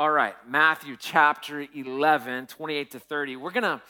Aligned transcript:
All 0.00 0.10
right, 0.10 0.34
Matthew 0.48 0.96
chapter 0.98 1.66
11, 1.74 2.46
28 2.46 2.90
to 2.92 2.98
30. 2.98 3.36
We're 3.36 3.50
going 3.50 3.64
to 3.64 3.82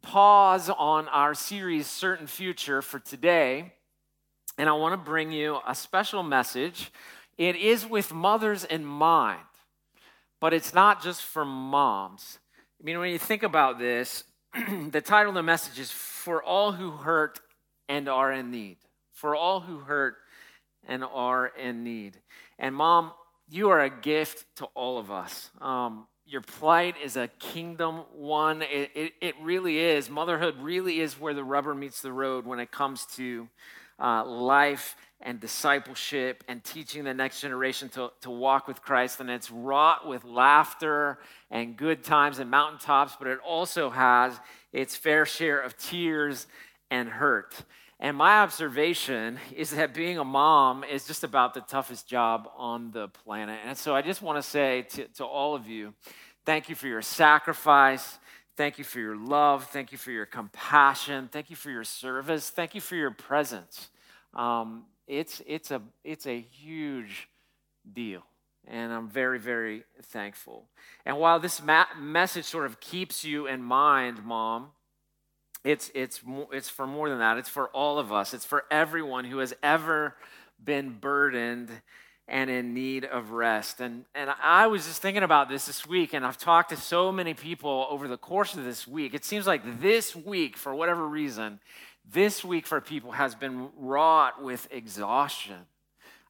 pause 0.00 0.70
on 0.70 1.08
our 1.08 1.34
series, 1.34 1.88
Certain 1.88 2.28
Future, 2.28 2.82
for 2.82 3.00
today. 3.00 3.72
And 4.58 4.68
I 4.68 4.72
want 4.74 4.92
to 4.92 4.96
bring 4.96 5.32
you 5.32 5.58
a 5.66 5.74
special 5.74 6.22
message. 6.22 6.92
It 7.36 7.56
is 7.56 7.84
with 7.84 8.14
mothers 8.14 8.62
in 8.62 8.84
mind, 8.84 9.40
but 10.40 10.54
it's 10.54 10.72
not 10.72 11.02
just 11.02 11.22
for 11.22 11.44
moms. 11.44 12.38
I 12.80 12.84
mean, 12.84 13.00
when 13.00 13.10
you 13.10 13.18
think 13.18 13.42
about 13.42 13.80
this, 13.80 14.22
the 14.90 15.00
title 15.00 15.30
of 15.30 15.34
the 15.34 15.42
message 15.42 15.80
is 15.80 15.90
For 15.90 16.44
All 16.44 16.70
Who 16.70 16.92
Hurt 16.92 17.40
and 17.88 18.08
Are 18.08 18.32
in 18.32 18.52
Need. 18.52 18.76
For 19.10 19.34
all 19.34 19.58
who 19.58 19.78
hurt 19.78 20.14
and 20.86 21.02
are 21.02 21.48
in 21.48 21.82
need. 21.82 22.18
And, 22.56 22.72
mom, 22.72 23.10
you 23.48 23.70
are 23.70 23.80
a 23.80 23.90
gift 23.90 24.44
to 24.56 24.66
all 24.74 24.98
of 24.98 25.10
us. 25.10 25.50
Um, 25.60 26.06
your 26.26 26.40
plight 26.40 26.96
is 27.02 27.16
a 27.16 27.28
kingdom 27.28 28.02
one. 28.12 28.62
It, 28.62 28.90
it, 28.94 29.12
it, 29.20 29.34
really 29.40 29.78
is. 29.78 30.10
Motherhood 30.10 30.56
really 30.60 31.00
is 31.00 31.20
where 31.20 31.34
the 31.34 31.44
rubber 31.44 31.74
meets 31.74 32.02
the 32.02 32.12
road 32.12 32.46
when 32.46 32.58
it 32.58 32.72
comes 32.72 33.06
to 33.16 33.48
uh, 34.00 34.24
life 34.24 34.96
and 35.20 35.38
discipleship 35.38 36.42
and 36.48 36.62
teaching 36.64 37.04
the 37.04 37.14
next 37.14 37.40
generation 37.40 37.88
to, 37.90 38.10
to 38.22 38.30
walk 38.30 38.66
with 38.66 38.82
Christ. 38.82 39.20
And 39.20 39.30
it's 39.30 39.50
wrought 39.50 40.06
with 40.06 40.24
laughter 40.24 41.18
and 41.50 41.76
good 41.76 42.02
times 42.02 42.40
and 42.40 42.50
mountaintops, 42.50 43.14
but 43.16 43.28
it 43.28 43.38
also 43.46 43.88
has 43.90 44.38
its 44.72 44.96
fair 44.96 45.24
share 45.26 45.60
of 45.60 45.78
tears 45.78 46.48
and 46.90 47.08
hurt. 47.08 47.54
And 47.98 48.16
my 48.16 48.40
observation 48.40 49.38
is 49.56 49.70
that 49.70 49.94
being 49.94 50.18
a 50.18 50.24
mom 50.24 50.84
is 50.84 51.06
just 51.06 51.24
about 51.24 51.54
the 51.54 51.60
toughest 51.60 52.06
job 52.06 52.48
on 52.56 52.90
the 52.90 53.08
planet. 53.08 53.60
And 53.64 53.76
so 53.76 53.94
I 53.94 54.02
just 54.02 54.22
want 54.22 54.42
to 54.42 54.48
say 54.48 54.82
to, 54.90 55.08
to 55.16 55.24
all 55.24 55.54
of 55.54 55.66
you, 55.66 55.94
thank 56.44 56.68
you 56.68 56.74
for 56.74 56.86
your 56.86 57.02
sacrifice. 57.02 58.18
Thank 58.56 58.78
you 58.78 58.84
for 58.84 59.00
your 59.00 59.16
love. 59.16 59.64
Thank 59.64 59.92
you 59.92 59.98
for 59.98 60.10
your 60.10 60.24
compassion. 60.26 61.28
Thank 61.30 61.50
you 61.50 61.56
for 61.56 61.70
your 61.70 61.84
service. 61.84 62.48
Thank 62.48 62.74
you 62.74 62.80
for 62.80 62.96
your 62.96 63.10
presence. 63.10 63.90
Um, 64.32 64.84
it's, 65.06 65.42
it's, 65.46 65.70
a, 65.70 65.82
it's 66.04 66.26
a 66.26 66.40
huge 66.40 67.28
deal. 67.92 68.22
And 68.66 68.92
I'm 68.92 69.08
very, 69.08 69.38
very 69.38 69.84
thankful. 70.02 70.64
And 71.04 71.18
while 71.18 71.38
this 71.38 71.62
ma- 71.62 71.86
message 71.98 72.46
sort 72.46 72.66
of 72.66 72.80
keeps 72.80 73.24
you 73.24 73.46
in 73.46 73.62
mind, 73.62 74.24
Mom, 74.24 74.70
it's, 75.66 75.90
it's, 75.94 76.20
it's 76.52 76.68
for 76.68 76.86
more 76.86 77.08
than 77.08 77.18
that. 77.18 77.38
It's 77.38 77.48
for 77.48 77.68
all 77.70 77.98
of 77.98 78.12
us. 78.12 78.32
It's 78.32 78.44
for 78.44 78.64
everyone 78.70 79.24
who 79.24 79.38
has 79.38 79.52
ever 79.64 80.14
been 80.64 80.96
burdened 81.00 81.70
and 82.28 82.48
in 82.48 82.72
need 82.72 83.04
of 83.04 83.32
rest. 83.32 83.80
And, 83.80 84.04
and 84.14 84.30
I 84.40 84.68
was 84.68 84.86
just 84.86 85.02
thinking 85.02 85.24
about 85.24 85.48
this 85.48 85.66
this 85.66 85.84
week, 85.84 86.12
and 86.12 86.24
I've 86.24 86.38
talked 86.38 86.70
to 86.70 86.76
so 86.76 87.10
many 87.10 87.34
people 87.34 87.86
over 87.90 88.06
the 88.06 88.16
course 88.16 88.54
of 88.54 88.62
this 88.62 88.86
week. 88.86 89.12
It 89.12 89.24
seems 89.24 89.44
like 89.44 89.80
this 89.80 90.14
week, 90.14 90.56
for 90.56 90.72
whatever 90.72 91.04
reason, 91.06 91.58
this 92.08 92.44
week 92.44 92.64
for 92.64 92.80
people 92.80 93.12
has 93.12 93.34
been 93.34 93.68
wrought 93.76 94.40
with 94.40 94.68
exhaustion 94.70 95.66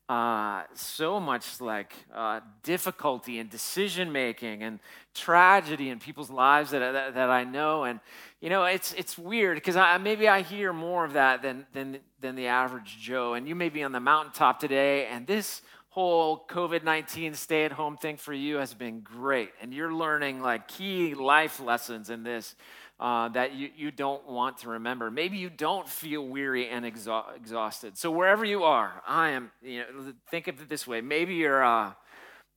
uh, 0.08 0.62
so 0.74 1.18
much 1.18 1.60
like 1.60 1.92
uh, 2.14 2.40
difficulty 2.62 3.40
and 3.40 3.50
decision 3.50 4.12
making 4.12 4.62
and 4.62 4.78
tragedy 5.14 5.88
in 5.90 5.98
people's 5.98 6.30
lives 6.30 6.70
that, 6.70 6.78
that, 6.78 7.14
that, 7.14 7.28
I 7.30 7.42
know. 7.42 7.84
And, 7.84 7.98
you 8.40 8.48
know, 8.48 8.64
it's, 8.64 8.92
it's 8.92 9.18
weird 9.18 9.56
because 9.56 9.74
I, 9.74 9.98
maybe 9.98 10.28
I 10.28 10.42
hear 10.42 10.72
more 10.72 11.04
of 11.04 11.14
that 11.14 11.42
than, 11.42 11.66
than, 11.72 11.98
than 12.20 12.36
the 12.36 12.46
average 12.46 12.98
Joe. 13.00 13.34
And 13.34 13.48
you 13.48 13.56
may 13.56 13.68
be 13.68 13.82
on 13.82 13.90
the 13.90 14.00
mountaintop 14.00 14.60
today, 14.60 15.06
and 15.06 15.26
this 15.26 15.62
whole 15.88 16.46
COVID 16.46 16.84
19 16.84 17.32
stay 17.34 17.64
at 17.64 17.72
home 17.72 17.96
thing 17.96 18.16
for 18.16 18.34
you 18.34 18.56
has 18.56 18.74
been 18.74 19.00
great. 19.00 19.50
And 19.60 19.72
you're 19.72 19.92
learning 19.92 20.40
like 20.40 20.68
key 20.68 21.14
life 21.14 21.58
lessons 21.58 22.10
in 22.10 22.22
this 22.22 22.54
uh, 22.98 23.28
that 23.28 23.54
you, 23.54 23.70
you 23.76 23.90
don't 23.90 24.26
want 24.26 24.58
to 24.58 24.70
remember. 24.70 25.10
Maybe 25.10 25.36
you 25.36 25.50
don't 25.50 25.88
feel 25.88 26.26
weary 26.26 26.68
and 26.68 26.86
exhausted. 26.86 27.98
So 27.98 28.10
wherever 28.10 28.44
you 28.44 28.64
are, 28.64 29.02
I 29.06 29.30
am, 29.30 29.50
you 29.62 29.80
know, 29.80 30.14
think 30.30 30.48
of 30.48 30.60
it 30.60 30.68
this 30.68 30.86
way. 30.86 31.02
Maybe 31.02 31.34
you're 31.34 31.62
uh, 31.62 31.92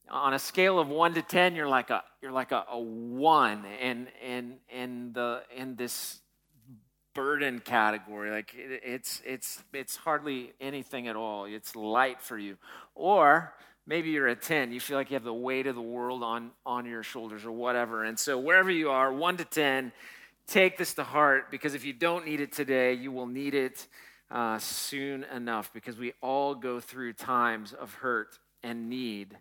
on 0.09 0.33
a 0.33 0.39
scale 0.39 0.79
of 0.79 0.87
one 0.87 1.13
to 1.15 1.21
10, 1.21 1.55
you're 1.55 1.67
like 1.67 1.89
a, 1.89 2.03
you're 2.21 2.31
like 2.31 2.51
a, 2.51 2.65
a 2.71 2.79
one 2.79 3.65
in, 3.81 4.07
in, 4.25 4.55
in, 4.69 5.11
the, 5.13 5.43
in 5.55 5.75
this 5.75 6.19
burden 7.13 7.59
category. 7.59 8.31
Like 8.31 8.53
it, 8.55 8.81
it's, 8.85 9.21
it's, 9.25 9.61
it's 9.73 9.97
hardly 9.97 10.53
anything 10.61 11.09
at 11.09 11.17
all. 11.17 11.45
It's 11.45 11.75
light 11.75 12.21
for 12.21 12.37
you. 12.37 12.57
Or, 12.95 13.53
maybe 13.85 14.11
you're 14.11 14.27
a 14.27 14.35
10 14.35 14.71
you 14.71 14.79
feel 14.79 14.97
like 14.97 15.09
you 15.09 15.15
have 15.15 15.23
the 15.23 15.33
weight 15.33 15.65
of 15.65 15.73
the 15.73 15.81
world 15.81 16.21
on 16.21 16.51
on 16.63 16.85
your 16.85 17.01
shoulders 17.01 17.43
or 17.43 17.51
whatever 17.51 18.03
and 18.03 18.19
so 18.19 18.37
wherever 18.37 18.69
you 18.69 18.91
are 18.91 19.11
1 19.11 19.37
to 19.37 19.45
10 19.45 19.91
take 20.49 20.77
this 20.77 20.93
to 20.95 21.03
heart 21.03 21.51
because 21.51 21.73
if 21.73 21.85
you 21.85 21.93
don't 21.93 22.25
need 22.25 22.41
it 22.41 22.51
today, 22.51 22.93
you 22.93 23.11
will 23.11 23.27
need 23.27 23.53
it 23.53 23.87
uh, 24.31 24.57
soon 24.59 25.23
enough 25.25 25.71
because 25.73 25.97
we 25.97 26.13
all 26.21 26.55
go 26.55 26.79
through 26.79 27.13
times 27.13 27.73
of 27.73 27.93
hurt 27.95 28.37
and 28.63 28.89
need. 28.89 29.37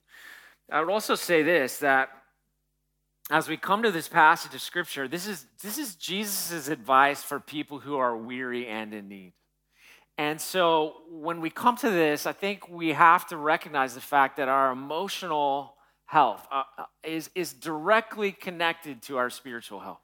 I 0.71 0.81
would 0.81 0.91
also 0.91 1.15
say 1.15 1.43
this 1.43 1.79
that 1.79 2.11
as 3.31 3.49
we 3.49 3.57
come 3.57 3.83
to 3.83 3.91
this 3.91 4.09
passage 4.09 4.55
of 4.55 4.61
scripture, 4.61 5.07
this 5.07 5.27
is, 5.27 5.47
this 5.63 5.77
is 5.77 5.95
Jesus' 5.97 6.69
advice 6.69 7.23
for 7.23 7.41
people 7.41 7.79
who 7.79 7.97
are 7.99 8.17
weary 8.17 8.67
and 8.67 8.95
in 8.95 9.09
need. 9.09 9.33
And 10.17 10.41
so 10.41 10.95
when 11.11 11.41
we 11.41 11.51
come 11.51 11.77
to 11.77 11.91
this, 11.91 12.27
I 12.27 12.33
think 12.33 12.69
we 12.69 12.93
have 12.93 13.27
to 13.29 13.37
recognize 13.37 13.95
the 13.95 14.01
fact 14.01 14.39
that 14.39 14.49
our 14.49 14.73
emotional 14.73 15.75
health 16.07 16.47
uh, 16.51 16.63
uh 16.79 16.85
is, 17.05 17.29
is 17.35 17.53
directly 17.53 18.33
connected 18.33 19.03
to 19.03 19.19
our 19.19 19.29
spiritual 19.29 19.81
health 19.81 20.01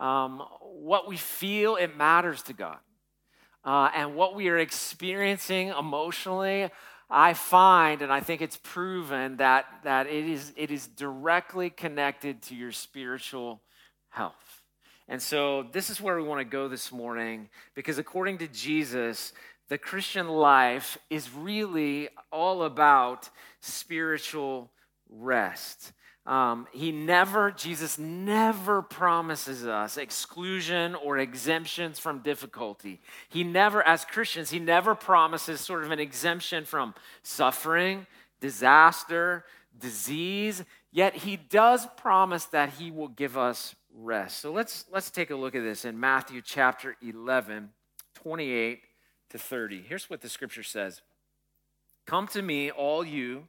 um, 0.00 0.42
what 0.62 1.06
we 1.06 1.16
feel, 1.16 1.76
it 1.76 1.96
matters 1.96 2.42
to 2.44 2.52
God. 2.52 2.78
Uh, 3.62 3.90
and 3.94 4.16
what 4.16 4.34
we 4.34 4.48
are 4.48 4.58
experiencing 4.58 5.68
emotionally, 5.68 6.70
I 7.10 7.34
find, 7.34 8.00
and 8.00 8.12
I 8.12 8.20
think 8.20 8.40
it's 8.40 8.56
proven 8.56 9.36
that, 9.36 9.66
that 9.84 10.06
it, 10.06 10.24
is, 10.24 10.52
it 10.56 10.70
is 10.70 10.86
directly 10.86 11.68
connected 11.68 12.40
to 12.42 12.54
your 12.54 12.72
spiritual 12.72 13.60
health. 14.08 14.62
And 15.06 15.20
so, 15.20 15.64
this 15.72 15.90
is 15.90 16.00
where 16.00 16.16
we 16.16 16.22
want 16.22 16.40
to 16.40 16.44
go 16.44 16.68
this 16.68 16.92
morning 16.92 17.48
because, 17.74 17.98
according 17.98 18.38
to 18.38 18.46
Jesus, 18.46 19.32
the 19.68 19.76
Christian 19.76 20.28
life 20.28 20.96
is 21.10 21.28
really 21.34 22.08
all 22.30 22.62
about 22.62 23.28
spiritual 23.60 24.70
rest. 25.08 25.92
Um, 26.26 26.68
he 26.72 26.92
never, 26.92 27.50
Jesus 27.50 27.98
never 27.98 28.82
promises 28.82 29.66
us 29.66 29.96
exclusion 29.96 30.94
or 30.94 31.18
exemptions 31.18 31.98
from 31.98 32.20
difficulty. 32.20 33.00
He 33.30 33.42
never, 33.42 33.82
as 33.82 34.04
Christians, 34.04 34.50
he 34.50 34.58
never 34.58 34.94
promises 34.94 35.60
sort 35.60 35.82
of 35.82 35.90
an 35.90 35.98
exemption 35.98 36.64
from 36.66 36.94
suffering, 37.22 38.06
disaster, 38.40 39.44
disease, 39.78 40.62
yet 40.92 41.14
he 41.16 41.36
does 41.36 41.86
promise 41.96 42.44
that 42.46 42.70
he 42.74 42.90
will 42.90 43.08
give 43.08 43.38
us 43.38 43.74
rest. 43.94 44.38
So 44.38 44.52
let's, 44.52 44.84
let's 44.92 45.10
take 45.10 45.30
a 45.30 45.36
look 45.36 45.54
at 45.54 45.62
this 45.62 45.84
in 45.84 45.98
Matthew 45.98 46.42
chapter 46.42 46.96
11, 47.02 47.70
28 48.14 48.82
to 49.30 49.38
30. 49.38 49.82
Here's 49.88 50.10
what 50.10 50.20
the 50.20 50.28
scripture 50.28 50.62
says 50.62 51.00
Come 52.06 52.26
to 52.28 52.42
me, 52.42 52.70
all 52.70 53.04
you 53.04 53.48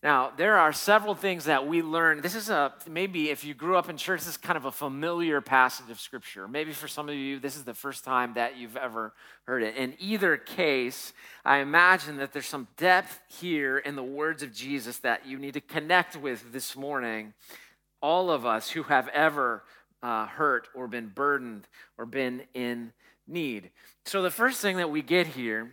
Now, 0.00 0.30
there 0.36 0.56
are 0.56 0.72
several 0.72 1.16
things 1.16 1.46
that 1.46 1.66
we 1.66 1.82
learn. 1.82 2.20
This 2.20 2.36
is 2.36 2.50
a, 2.50 2.72
maybe 2.88 3.30
if 3.30 3.42
you 3.42 3.52
grew 3.52 3.76
up 3.76 3.88
in 3.88 3.96
church, 3.96 4.20
this 4.20 4.28
is 4.28 4.36
kind 4.36 4.56
of 4.56 4.64
a 4.64 4.70
familiar 4.70 5.40
passage 5.40 5.90
of 5.90 5.98
Scripture. 5.98 6.46
Maybe 6.46 6.70
for 6.70 6.86
some 6.86 7.08
of 7.08 7.16
you, 7.16 7.40
this 7.40 7.56
is 7.56 7.64
the 7.64 7.74
first 7.74 8.04
time 8.04 8.34
that 8.34 8.56
you've 8.56 8.76
ever 8.76 9.12
heard 9.44 9.64
it. 9.64 9.74
In 9.74 9.94
either 9.98 10.36
case, 10.36 11.12
I 11.44 11.58
imagine 11.58 12.18
that 12.18 12.32
there's 12.32 12.46
some 12.46 12.68
depth 12.76 13.18
here 13.40 13.78
in 13.78 13.96
the 13.96 14.04
words 14.04 14.44
of 14.44 14.54
Jesus 14.54 14.98
that 14.98 15.26
you 15.26 15.36
need 15.36 15.54
to 15.54 15.60
connect 15.60 16.14
with 16.14 16.52
this 16.52 16.76
morning. 16.76 17.34
All 18.00 18.30
of 18.30 18.46
us 18.46 18.70
who 18.70 18.84
have 18.84 19.08
ever 19.08 19.64
uh, 20.00 20.26
hurt 20.26 20.68
or 20.76 20.86
been 20.86 21.08
burdened 21.08 21.66
or 21.96 22.06
been 22.06 22.42
in 22.54 22.92
need. 23.26 23.72
So, 24.06 24.22
the 24.22 24.30
first 24.30 24.60
thing 24.60 24.76
that 24.76 24.90
we 24.90 25.02
get 25.02 25.26
here 25.26 25.72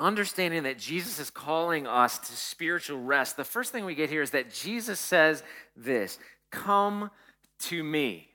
understanding 0.00 0.62
that 0.64 0.78
Jesus 0.78 1.18
is 1.18 1.30
calling 1.30 1.86
us 1.86 2.18
to 2.18 2.32
spiritual 2.32 3.00
rest, 3.00 3.36
the 3.36 3.44
first 3.44 3.72
thing 3.72 3.84
we 3.84 3.94
get 3.94 4.10
here 4.10 4.22
is 4.22 4.30
that 4.30 4.52
Jesus 4.52 5.00
says 5.00 5.42
this 5.76 6.18
Come 6.50 7.10
to 7.60 7.82
me. 7.82 8.28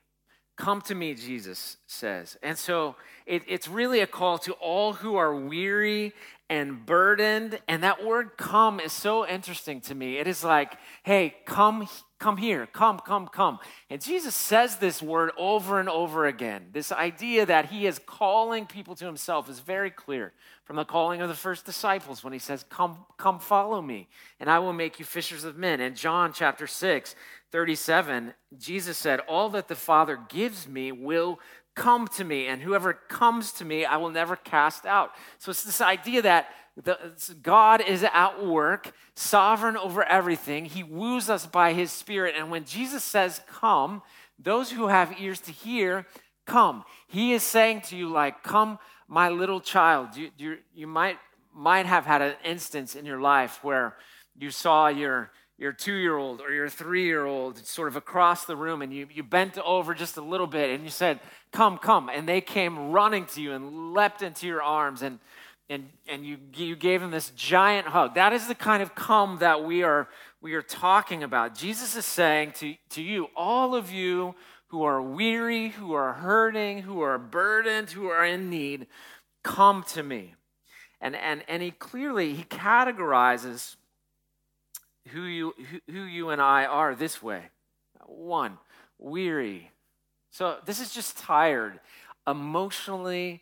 Come 0.55 0.81
to 0.81 0.95
me, 0.95 1.15
Jesus 1.15 1.77
says. 1.87 2.37
And 2.43 2.57
so 2.57 2.95
it, 3.25 3.41
it's 3.47 3.67
really 3.67 4.01
a 4.01 4.07
call 4.07 4.37
to 4.39 4.53
all 4.53 4.93
who 4.93 5.15
are 5.15 5.35
weary 5.35 6.13
and 6.49 6.85
burdened. 6.85 7.59
And 7.67 7.81
that 7.83 8.05
word 8.05 8.37
come 8.37 8.79
is 8.79 8.93
so 8.93 9.27
interesting 9.27 9.81
to 9.81 9.95
me. 9.95 10.17
It 10.17 10.27
is 10.27 10.43
like, 10.43 10.77
hey, 11.01 11.35
come, 11.45 11.87
come 12.23 12.37
here, 12.37 12.65
come, 12.67 12.99
come, 12.99 13.27
come. 13.27 13.59
And 13.89 14.01
Jesus 14.01 14.33
says 14.33 14.77
this 14.77 15.01
word 15.01 15.31
over 15.37 15.81
and 15.81 15.89
over 15.89 16.25
again. 16.25 16.67
This 16.71 16.89
idea 16.89 17.45
that 17.45 17.65
he 17.65 17.85
is 17.85 17.99
calling 17.99 18.65
people 18.65 18.95
to 18.95 19.05
himself 19.05 19.49
is 19.49 19.59
very 19.59 19.91
clear 19.91 20.31
from 20.63 20.77
the 20.77 20.85
calling 20.85 21.21
of 21.21 21.27
the 21.27 21.35
first 21.35 21.65
disciples 21.65 22.23
when 22.23 22.31
he 22.31 22.39
says, 22.39 22.63
Come, 22.69 23.05
come 23.17 23.39
follow 23.39 23.81
me, 23.81 24.07
and 24.39 24.49
I 24.49 24.59
will 24.59 24.71
make 24.71 24.99
you 24.99 25.05
fishers 25.05 25.43
of 25.43 25.57
men. 25.57 25.81
In 25.81 25.95
John 25.95 26.31
chapter 26.31 26.65
6, 26.65 27.13
37, 27.51 28.33
Jesus 28.57 28.97
said, 28.97 29.19
All 29.27 29.49
that 29.49 29.67
the 29.67 29.75
Father 29.75 30.17
gives 30.29 30.65
me 30.65 30.93
will 30.93 31.41
come 31.75 32.07
to 32.07 32.23
me, 32.23 32.47
and 32.47 32.61
whoever 32.61 32.93
comes 32.93 33.51
to 33.53 33.65
me, 33.65 33.83
I 33.83 33.97
will 33.97 34.11
never 34.11 34.37
cast 34.37 34.85
out. 34.85 35.11
So 35.39 35.51
it's 35.51 35.65
this 35.65 35.81
idea 35.81 36.21
that 36.21 36.47
the, 36.81 36.97
God 37.41 37.81
is 37.81 38.03
at 38.03 38.43
work, 38.43 38.93
sovereign 39.15 39.77
over 39.77 40.03
everything. 40.03 40.65
He 40.65 40.83
woos 40.83 41.29
us 41.29 41.45
by 41.45 41.73
his 41.73 41.91
Spirit. 41.91 42.35
And 42.37 42.49
when 42.49 42.65
Jesus 42.65 43.03
says, 43.03 43.41
Come, 43.47 44.01
those 44.39 44.71
who 44.71 44.87
have 44.87 45.19
ears 45.19 45.39
to 45.41 45.51
hear, 45.51 46.07
come. 46.47 46.83
He 47.07 47.33
is 47.33 47.43
saying 47.43 47.81
to 47.81 47.95
you, 47.95 48.09
like, 48.09 48.41
Come, 48.41 48.79
my 49.07 49.29
little 49.29 49.59
child. 49.59 50.15
You, 50.15 50.31
you, 50.37 50.57
you 50.73 50.87
might, 50.87 51.17
might 51.53 51.85
have 51.85 52.05
had 52.05 52.23
an 52.23 52.35
instance 52.43 52.95
in 52.95 53.05
your 53.05 53.21
life 53.21 53.63
where 53.63 53.95
you 54.37 54.49
saw 54.49 54.87
your 54.87 55.31
your 55.59 55.71
two 55.71 55.93
year 55.93 56.17
old 56.17 56.41
or 56.41 56.51
your 56.51 56.67
three 56.67 57.05
year 57.05 57.25
old 57.25 57.57
sort 57.59 57.87
of 57.87 57.95
across 57.95 58.45
the 58.45 58.55
room 58.55 58.81
and 58.81 58.91
you, 58.91 59.07
you 59.13 59.21
bent 59.21 59.57
over 59.59 59.93
just 59.93 60.17
a 60.17 60.21
little 60.21 60.47
bit 60.47 60.71
and 60.71 60.83
you 60.83 60.89
said, 60.89 61.19
Come, 61.51 61.77
come. 61.77 62.09
And 62.09 62.27
they 62.27 62.41
came 62.41 62.91
running 62.91 63.27
to 63.27 63.41
you 63.41 63.53
and 63.53 63.93
leapt 63.93 64.23
into 64.23 64.47
your 64.47 64.63
arms 64.63 65.03
and, 65.03 65.19
and, 65.69 65.89
and 66.07 66.25
you, 66.25 66.37
you 66.55 66.75
gave 66.75 67.01
him 67.01 67.11
this 67.11 67.31
giant 67.31 67.87
hug. 67.87 68.15
That 68.15 68.33
is 68.33 68.47
the 68.47 68.55
kind 68.55 68.83
of 68.83 68.95
come 68.95 69.37
that 69.39 69.63
we 69.63 69.83
are, 69.83 70.09
we 70.41 70.53
are 70.53 70.61
talking 70.61 71.23
about. 71.23 71.55
Jesus 71.55 71.95
is 71.95 72.05
saying 72.05 72.51
to, 72.53 72.75
to 72.89 73.01
you, 73.01 73.27
all 73.35 73.73
of 73.73 73.91
you 73.91 74.35
who 74.67 74.83
are 74.83 75.01
weary, 75.01 75.69
who 75.69 75.93
are 75.93 76.13
hurting, 76.13 76.79
who 76.79 77.01
are 77.01 77.17
burdened, 77.17 77.91
who 77.91 78.07
are 78.07 78.25
in 78.25 78.49
need, 78.49 78.87
come 79.43 79.83
to 79.89 80.03
me. 80.03 80.35
And, 80.99 81.15
and, 81.15 81.43
and 81.47 81.61
he 81.61 81.71
clearly, 81.71 82.33
he 82.33 82.43
categorizes 82.43 83.75
who 85.09 85.23
you, 85.23 85.53
who 85.89 86.03
you 86.03 86.29
and 86.29 86.41
I 86.41 86.65
are 86.65 86.95
this 86.95 87.21
way. 87.21 87.43
One, 88.05 88.57
weary. 88.97 89.71
So 90.31 90.57
this 90.65 90.79
is 90.79 90.93
just 90.93 91.17
tired, 91.17 91.79
emotionally 92.27 93.41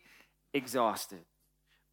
exhausted. 0.52 1.20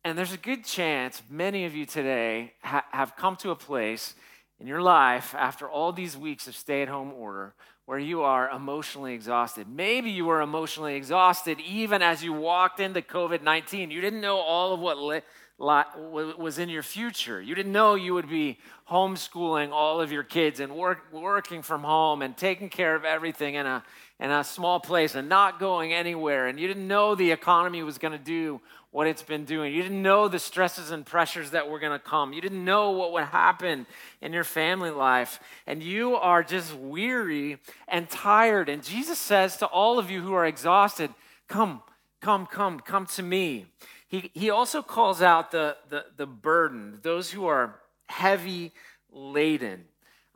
And 0.03 0.17
there's 0.17 0.33
a 0.33 0.37
good 0.37 0.63
chance 0.63 1.21
many 1.29 1.65
of 1.65 1.75
you 1.75 1.85
today 1.85 2.53
ha- 2.61 2.85
have 2.91 3.15
come 3.15 3.35
to 3.37 3.51
a 3.51 3.55
place 3.55 4.15
in 4.59 4.67
your 4.67 4.81
life 4.81 5.35
after 5.35 5.69
all 5.69 5.91
these 5.91 6.15
weeks 6.15 6.47
of 6.47 6.55
stay 6.55 6.81
at 6.81 6.87
home 6.87 7.11
order 7.13 7.53
where 7.85 7.99
you 7.99 8.21
are 8.21 8.49
emotionally 8.49 9.13
exhausted. 9.13 9.67
Maybe 9.67 10.11
you 10.11 10.25
were 10.25 10.41
emotionally 10.41 10.95
exhausted 10.95 11.59
even 11.59 12.01
as 12.01 12.23
you 12.23 12.31
walked 12.33 12.79
into 12.79 13.01
COVID 13.01 13.41
19. 13.41 13.91
You 13.91 13.99
didn't 13.99 14.21
know 14.21 14.37
all 14.37 14.73
of 14.73 14.79
what 14.79 14.97
li- 14.99 15.21
was 15.59 16.57
in 16.57 16.69
your 16.69 16.83
future. 16.83 17.41
You 17.41 17.53
didn't 17.53 17.73
know 17.73 17.95
you 17.95 18.13
would 18.13 18.29
be 18.29 18.57
homeschooling 18.89 19.71
all 19.71 19.99
of 19.99 20.11
your 20.11 20.23
kids 20.23 20.59
and 20.59 20.75
work, 20.75 21.11
working 21.11 21.61
from 21.61 21.83
home 21.83 22.21
and 22.21 22.35
taking 22.35 22.69
care 22.69 22.95
of 22.95 23.03
everything 23.03 23.55
in 23.55 23.65
a, 23.65 23.83
in 24.19 24.31
a 24.31 24.43
small 24.43 24.79
place 24.79 25.15
and 25.15 25.27
not 25.27 25.59
going 25.59 25.93
anywhere. 25.93 26.47
And 26.47 26.59
you 26.59 26.67
didn't 26.67 26.87
know 26.87 27.13
the 27.13 27.31
economy 27.31 27.83
was 27.83 27.97
going 27.97 28.13
to 28.13 28.17
do 28.17 28.61
what 28.91 29.05
it's 29.05 29.21
been 29.21 29.45
doing. 29.45 29.73
You 29.73 29.83
didn't 29.83 30.01
know 30.01 30.27
the 30.27 30.39
stresses 30.39 30.91
and 30.91 31.05
pressures 31.05 31.51
that 31.51 31.69
were 31.69 31.77
going 31.77 31.91
to 31.91 32.03
come. 32.03 32.33
You 32.33 32.41
didn't 32.41 32.63
know 32.63 32.91
what 32.91 33.11
would 33.11 33.25
happen 33.25 33.85
in 34.21 34.33
your 34.33 34.43
family 34.43 34.89
life. 34.89 35.39
And 35.67 35.83
you 35.83 36.15
are 36.15 36.41
just 36.41 36.73
weary 36.73 37.57
and 37.87 38.09
tired. 38.09 38.69
And 38.69 38.81
Jesus 38.81 39.19
says 39.19 39.57
to 39.57 39.67
all 39.67 39.99
of 39.99 40.09
you 40.09 40.21
who 40.21 40.33
are 40.33 40.45
exhausted, 40.45 41.13
Come, 41.47 41.81
come, 42.21 42.45
come, 42.45 42.79
come 42.79 43.05
to 43.07 43.23
me. 43.23 43.65
He, 44.09 44.31
he 44.33 44.49
also 44.49 44.81
calls 44.81 45.21
out 45.21 45.51
the, 45.51 45.77
the, 45.89 46.05
the 46.17 46.25
burden, 46.25 46.99
those 47.03 47.31
who 47.31 47.45
are 47.45 47.79
heavy 48.07 48.73
laden. 49.11 49.85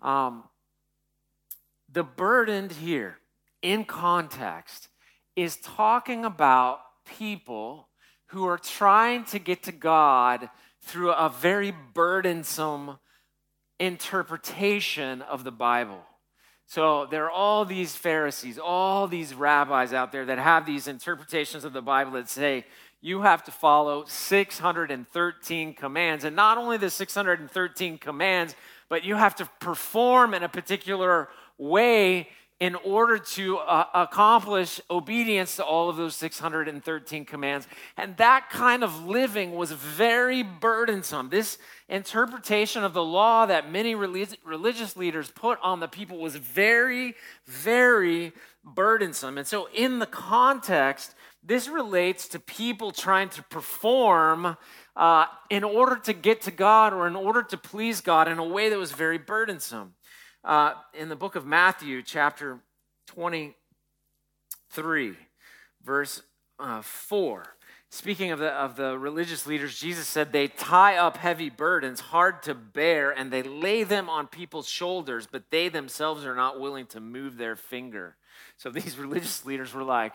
Um, 0.02 0.44
the 1.92 2.04
burdened 2.04 2.72
here, 2.72 3.18
in 3.62 3.84
context, 3.84 4.90
is 5.36 5.58
talking 5.58 6.24
about 6.24 6.81
people 7.18 7.90
who 8.28 8.46
are 8.46 8.60
trying 8.60 9.25
to 9.25 9.40
get 9.40 9.64
to 9.64 9.72
God 9.72 10.50
through 10.81 11.12
a 11.12 11.30
very 11.30 11.74
burdensome 11.94 12.98
interpretation 13.80 15.22
of 15.24 15.44
the 15.44 15.52
Bible. 15.52 16.02
So 16.66 17.06
there 17.06 17.25
are 17.25 17.31
all 17.31 17.66
these 17.66 17.96
Pharisees, 17.96 18.58
all 18.58 19.08
these 19.08 19.34
rabbis 19.34 19.94
out 19.94 20.12
there 20.12 20.25
that 20.25 20.40
have 20.40 20.66
these 20.66 20.88
interpretations 20.88 21.64
of 21.64 21.74
the 21.74 21.81
Bible 21.81 22.14
that 22.14 22.30
say 22.30 22.66
you 23.03 23.21
have 23.21 23.44
to 23.44 23.51
follow 23.51 24.05
613 24.07 25.73
commands. 25.73 26.23
And 26.23 26.38
not 26.38 26.57
only 26.57 26.77
the 26.77 26.89
613 26.89 27.97
commands, 27.97 28.55
but 28.88 29.03
you 29.03 29.15
have 29.15 29.35
to 29.35 29.45
perform 29.59 30.33
in 30.33 30.41
a 30.41 30.47
particular 30.47 31.27
way 31.57 32.29
in 32.61 32.75
order 32.75 33.17
to 33.17 33.57
uh, 33.57 33.88
accomplish 33.94 34.79
obedience 34.89 35.57
to 35.57 35.65
all 35.65 35.89
of 35.89 35.97
those 35.97 36.15
613 36.15 37.25
commands. 37.25 37.67
And 37.97 38.15
that 38.15 38.50
kind 38.50 38.85
of 38.85 39.05
living 39.05 39.53
was 39.53 39.73
very 39.73 40.41
burdensome. 40.41 41.27
This 41.27 41.57
interpretation 41.89 42.85
of 42.85 42.94
the 42.94 43.03
law 43.03 43.45
that 43.47 43.69
many 43.69 43.95
religious 43.95 44.95
leaders 44.95 45.29
put 45.29 45.59
on 45.61 45.81
the 45.81 45.89
people 45.89 46.19
was 46.19 46.38
very, 46.38 47.15
very 47.47 48.31
burdensome. 48.63 49.38
And 49.38 49.45
so, 49.45 49.67
in 49.73 50.00
the 50.00 50.05
context, 50.05 51.15
this 51.45 51.68
relates 51.68 52.28
to 52.30 52.40
people 52.40 52.92
trying 52.92 53.30
to 53.30 53.44
perform 53.44 54.57
uh, 54.95 55.25
in 55.50 55.63
order 55.63 55.98
to 55.98 56.13
get 56.13 56.42
to 56.42 56.51
God 56.51 56.94
or 56.94 57.07
in 57.07 57.16
order 57.16 57.44
to 57.44 57.57
please 57.57 58.01
God 58.01 58.28
in 58.28 58.40
a 58.40 58.44
way 58.44 58.69
that 58.69 58.78
was 58.78 58.92
very 58.92 59.18
burdensome. 59.18 59.94
Uh, 60.44 60.74
in 60.94 61.10
the 61.10 61.16
book 61.16 61.36
of 61.36 61.45
Matthew, 61.45 62.01
chapter 62.01 62.60
23, 63.07 65.13
verse 65.84 66.22
uh, 66.60 66.81
4, 66.81 67.56
speaking 67.89 68.31
of 68.31 68.39
the, 68.39 68.51
of 68.51 68.75
the 68.75 68.98
religious 68.98 69.46
leaders, 69.46 69.78
Jesus 69.78 70.07
said, 70.07 70.31
They 70.31 70.48
tie 70.48 70.98
up 70.98 71.18
heavy 71.18 71.50
burdens, 71.50 72.00
hard 72.00 72.44
to 72.44 72.54
bear, 72.54 73.12
and 73.12 73.31
they 73.31 73.44
lay 73.44 73.84
them 73.84 74.10
on 74.10 74.28
people's 74.28 74.70
shoulders, 74.70 75.27
but 75.29 75.50
they 75.50 75.70
themselves 75.70 76.25
are 76.25 76.36
not 76.36 76.60
willing 76.60 76.86
to 76.88 77.01
move 77.01 77.38
their 77.38 77.56
finger. 77.56 78.15
So 78.58 78.70
these 78.70 78.98
religious 78.98 79.46
leaders 79.46 79.74
were 79.74 79.84
like, 79.84 80.13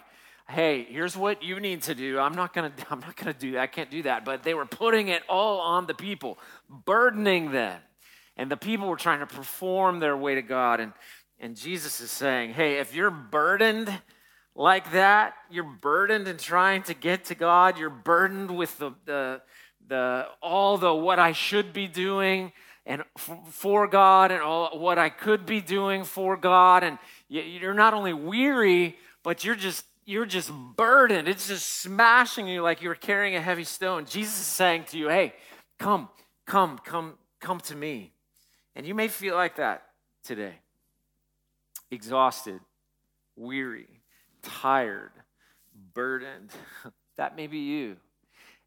hey, 0.48 0.84
here's 0.84 1.16
what 1.16 1.42
you 1.42 1.60
need 1.60 1.82
to 1.82 1.94
do. 1.94 2.18
I'm 2.18 2.34
not 2.34 2.54
gonna, 2.54 2.72
I'm 2.90 3.00
not 3.00 3.16
gonna 3.16 3.34
do. 3.34 3.58
I 3.58 3.66
can't 3.66 3.90
do 3.90 4.02
that. 4.02 4.24
But 4.24 4.42
they 4.42 4.54
were 4.54 4.66
putting 4.66 5.08
it 5.08 5.22
all 5.28 5.60
on 5.60 5.86
the 5.86 5.94
people, 5.94 6.38
burdening 6.68 7.52
them. 7.52 7.80
And 8.36 8.50
the 8.50 8.56
people 8.56 8.88
were 8.88 8.96
trying 8.96 9.20
to 9.20 9.26
perform 9.26 9.98
their 9.98 10.16
way 10.16 10.36
to 10.36 10.42
God. 10.42 10.80
And, 10.80 10.92
and 11.40 11.56
Jesus 11.56 12.00
is 12.00 12.10
saying, 12.10 12.52
hey, 12.52 12.78
if 12.78 12.94
you're 12.94 13.10
burdened 13.10 13.92
like 14.54 14.92
that, 14.92 15.34
you're 15.50 15.64
burdened 15.64 16.28
in 16.28 16.36
trying 16.36 16.82
to 16.84 16.94
get 16.94 17.26
to 17.26 17.34
God, 17.34 17.78
you're 17.78 17.90
burdened 17.90 18.56
with 18.56 18.76
the, 18.78 18.92
the, 19.04 19.40
the 19.88 20.26
all 20.42 20.78
the 20.78 20.92
what 20.94 21.18
I 21.18 21.32
should 21.32 21.72
be 21.72 21.86
doing 21.86 22.52
and 22.86 23.02
for 23.50 23.86
God 23.86 24.30
and 24.30 24.42
all 24.42 24.78
what 24.78 24.98
I 24.98 25.10
could 25.10 25.46
be 25.46 25.60
doing 25.60 26.04
for 26.04 26.36
God. 26.36 26.82
And 26.82 26.98
you're 27.28 27.74
not 27.74 27.94
only 27.94 28.12
weary, 28.12 28.96
but 29.22 29.44
you're 29.44 29.54
just 29.54 29.84
you're 30.08 30.24
just 30.24 30.50
burdened. 30.74 31.28
It's 31.28 31.48
just 31.48 31.68
smashing 31.68 32.48
you 32.48 32.62
like 32.62 32.80
you're 32.80 32.94
carrying 32.94 33.36
a 33.36 33.42
heavy 33.42 33.64
stone. 33.64 34.06
Jesus 34.06 34.40
is 34.40 34.46
saying 34.46 34.84
to 34.84 34.98
you, 34.98 35.10
hey, 35.10 35.34
come, 35.78 36.08
come, 36.46 36.78
come, 36.82 37.18
come 37.40 37.60
to 37.60 37.76
me. 37.76 38.14
And 38.74 38.86
you 38.86 38.94
may 38.94 39.08
feel 39.08 39.34
like 39.34 39.56
that 39.56 39.82
today 40.24 40.54
exhausted, 41.90 42.60
weary, 43.36 44.00
tired, 44.40 45.12
burdened. 45.92 46.52
that 47.18 47.36
may 47.36 47.46
be 47.46 47.58
you. 47.58 47.98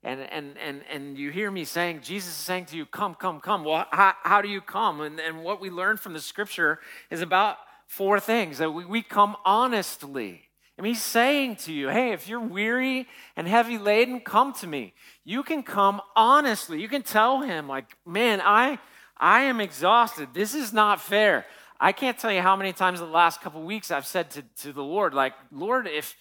And, 0.03 0.21
and, 0.21 0.55
and, 0.59 0.81
and 0.91 1.17
you 1.17 1.31
hear 1.31 1.49
me 1.49 1.65
saying, 1.65 2.01
Jesus 2.03 2.29
is 2.29 2.35
saying 2.35 2.65
to 2.65 2.77
you, 2.77 2.85
come, 2.85 3.15
come, 3.15 3.39
come. 3.39 3.63
Well, 3.63 3.87
how, 3.89 4.13
how 4.21 4.43
do 4.43 4.47
you 4.47 4.61
come? 4.61 5.01
And, 5.01 5.19
and 5.19 5.43
what 5.43 5.59
we 5.59 5.71
learn 5.71 5.97
from 5.97 6.13
the 6.13 6.21
scripture 6.21 6.79
is 7.09 7.21
about 7.21 7.57
four 7.87 8.19
things 8.19 8.59
that 8.59 8.69
we, 8.69 8.85
we 8.85 9.01
come 9.01 9.35
honestly. 9.43 10.50
I 10.81 10.83
mean, 10.83 10.93
he's 10.95 11.03
saying 11.03 11.57
to 11.57 11.71
you, 11.71 11.89
hey, 11.89 12.11
if 12.11 12.27
you're 12.27 12.39
weary 12.39 13.07
and 13.35 13.47
heavy 13.47 13.77
laden, 13.77 14.19
come 14.19 14.51
to 14.53 14.65
me. 14.65 14.95
You 15.23 15.43
can 15.43 15.61
come 15.61 16.01
honestly. 16.15 16.81
You 16.81 16.87
can 16.87 17.03
tell 17.03 17.41
him, 17.41 17.67
like, 17.67 17.85
man, 18.03 18.41
I, 18.43 18.79
I 19.15 19.41
am 19.41 19.61
exhausted. 19.61 20.29
This 20.33 20.55
is 20.55 20.73
not 20.73 20.99
fair. 20.99 21.45
I 21.79 21.91
can't 21.91 22.17
tell 22.17 22.31
you 22.31 22.41
how 22.41 22.55
many 22.55 22.73
times 22.73 22.99
in 22.99 23.05
the 23.05 23.11
last 23.11 23.41
couple 23.41 23.61
weeks 23.61 23.91
I've 23.91 24.07
said 24.07 24.31
to, 24.31 24.41
to 24.63 24.73
the 24.73 24.81
Lord, 24.81 25.13
like, 25.13 25.33
Lord, 25.51 25.85
if 25.85 26.17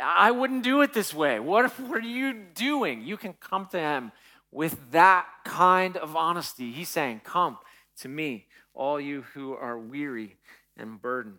I 0.00 0.30
wouldn't 0.30 0.62
do 0.62 0.82
it 0.82 0.94
this 0.94 1.12
way, 1.12 1.40
what, 1.40 1.68
what 1.80 1.98
are 1.98 2.06
you 2.06 2.34
doing? 2.54 3.02
You 3.02 3.16
can 3.16 3.32
come 3.32 3.66
to 3.72 3.80
Him 3.80 4.12
with 4.52 4.92
that 4.92 5.26
kind 5.44 5.96
of 5.96 6.14
honesty. 6.14 6.70
He's 6.70 6.88
saying, 6.88 7.22
Come 7.24 7.58
to 7.96 8.08
me, 8.08 8.46
all 8.74 9.00
you 9.00 9.22
who 9.34 9.54
are 9.54 9.76
weary 9.76 10.36
and 10.76 11.02
burdened. 11.02 11.38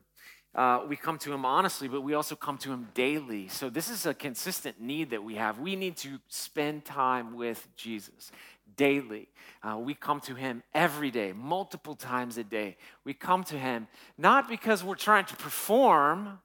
Uh, 0.55 0.85
we 0.87 0.95
come 0.95 1.17
to 1.17 1.33
him 1.33 1.43
honestly, 1.43 1.89
but 1.89 1.99
we 1.99 2.13
also 2.13 2.33
come 2.33 2.57
to 2.57 2.71
him 2.71 2.87
daily. 2.93 3.49
So, 3.49 3.69
this 3.69 3.89
is 3.89 4.05
a 4.05 4.13
consistent 4.13 4.79
need 4.79 5.09
that 5.09 5.21
we 5.21 5.35
have. 5.35 5.59
We 5.59 5.75
need 5.75 5.97
to 5.97 6.17
spend 6.29 6.85
time 6.85 7.35
with 7.35 7.67
Jesus 7.75 8.31
daily. 8.77 9.27
Uh, 9.63 9.77
we 9.77 9.93
come 9.93 10.19
to 10.21 10.35
Him 10.35 10.63
every 10.73 11.11
day, 11.11 11.33
multiple 11.33 11.95
times 11.95 12.37
a 12.37 12.43
day. 12.43 12.77
We 13.03 13.13
come 13.13 13.43
to 13.45 13.57
Him 13.57 13.87
not 14.17 14.47
because 14.47 14.83
we're 14.83 14.95
trying 14.95 15.25
to 15.25 15.35
perform, 15.35 16.39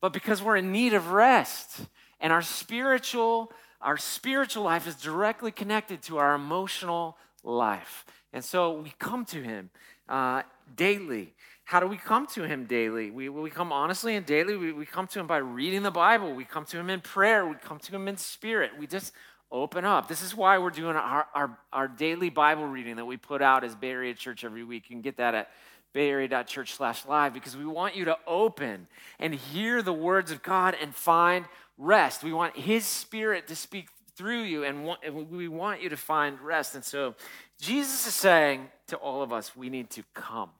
but 0.00 0.12
because 0.12 0.42
we're 0.42 0.56
in 0.56 0.72
need 0.72 0.94
of 0.94 1.10
rest. 1.10 1.80
And 2.20 2.32
our 2.32 2.42
spiritual, 2.42 3.52
our 3.80 3.96
spiritual 3.96 4.64
life 4.64 4.86
is 4.86 4.96
directly 4.96 5.50
connected 5.50 6.02
to 6.02 6.18
our 6.18 6.34
emotional 6.34 7.16
life. 7.42 8.04
And 8.32 8.44
so 8.44 8.72
we 8.72 8.92
come 8.98 9.24
to 9.26 9.42
Him 9.42 9.70
uh, 10.08 10.42
daily. 10.76 11.34
How 11.70 11.78
do 11.78 11.86
we 11.86 11.98
come 11.98 12.26
to 12.34 12.42
Him 12.42 12.64
daily? 12.64 13.12
We, 13.12 13.28
we 13.28 13.48
come 13.48 13.70
honestly 13.70 14.16
and 14.16 14.26
daily. 14.26 14.56
We, 14.56 14.72
we 14.72 14.84
come 14.84 15.06
to 15.06 15.20
Him 15.20 15.28
by 15.28 15.36
reading 15.36 15.84
the 15.84 15.92
Bible. 15.92 16.34
We 16.34 16.44
come 16.44 16.64
to 16.64 16.76
Him 16.76 16.90
in 16.90 17.00
prayer. 17.00 17.46
We 17.46 17.54
come 17.54 17.78
to 17.78 17.94
Him 17.94 18.08
in 18.08 18.16
spirit. 18.16 18.72
We 18.76 18.88
just 18.88 19.12
open 19.52 19.84
up. 19.84 20.08
This 20.08 20.20
is 20.20 20.34
why 20.34 20.58
we're 20.58 20.70
doing 20.70 20.96
our, 20.96 21.28
our, 21.32 21.56
our 21.72 21.86
daily 21.86 22.28
Bible 22.28 22.66
reading 22.66 22.96
that 22.96 23.04
we 23.04 23.16
put 23.16 23.40
out 23.40 23.62
as 23.62 23.76
Bay 23.76 23.90
Area 23.90 24.14
Church 24.14 24.42
every 24.42 24.64
week. 24.64 24.90
You 24.90 24.96
can 24.96 25.00
get 25.00 25.18
that 25.18 25.36
at 25.36 25.50
bayarea.church 25.94 26.74
slash 26.74 27.06
live 27.06 27.32
because 27.32 27.56
we 27.56 27.64
want 27.64 27.94
you 27.94 28.04
to 28.06 28.18
open 28.26 28.88
and 29.20 29.32
hear 29.32 29.80
the 29.80 29.92
words 29.92 30.32
of 30.32 30.42
God 30.42 30.76
and 30.82 30.92
find 30.92 31.44
rest. 31.78 32.24
We 32.24 32.32
want 32.32 32.56
His 32.56 32.84
Spirit 32.84 33.46
to 33.46 33.54
speak 33.54 33.90
through 34.16 34.42
you 34.42 34.64
and 34.64 34.88
we 35.30 35.46
want 35.46 35.82
you 35.82 35.88
to 35.90 35.96
find 35.96 36.40
rest. 36.40 36.74
And 36.74 36.82
so 36.82 37.14
Jesus 37.60 38.08
is 38.08 38.14
saying 38.14 38.70
to 38.88 38.96
all 38.96 39.22
of 39.22 39.32
us, 39.32 39.54
we 39.54 39.70
need 39.70 39.90
to 39.90 40.02
come 40.14 40.50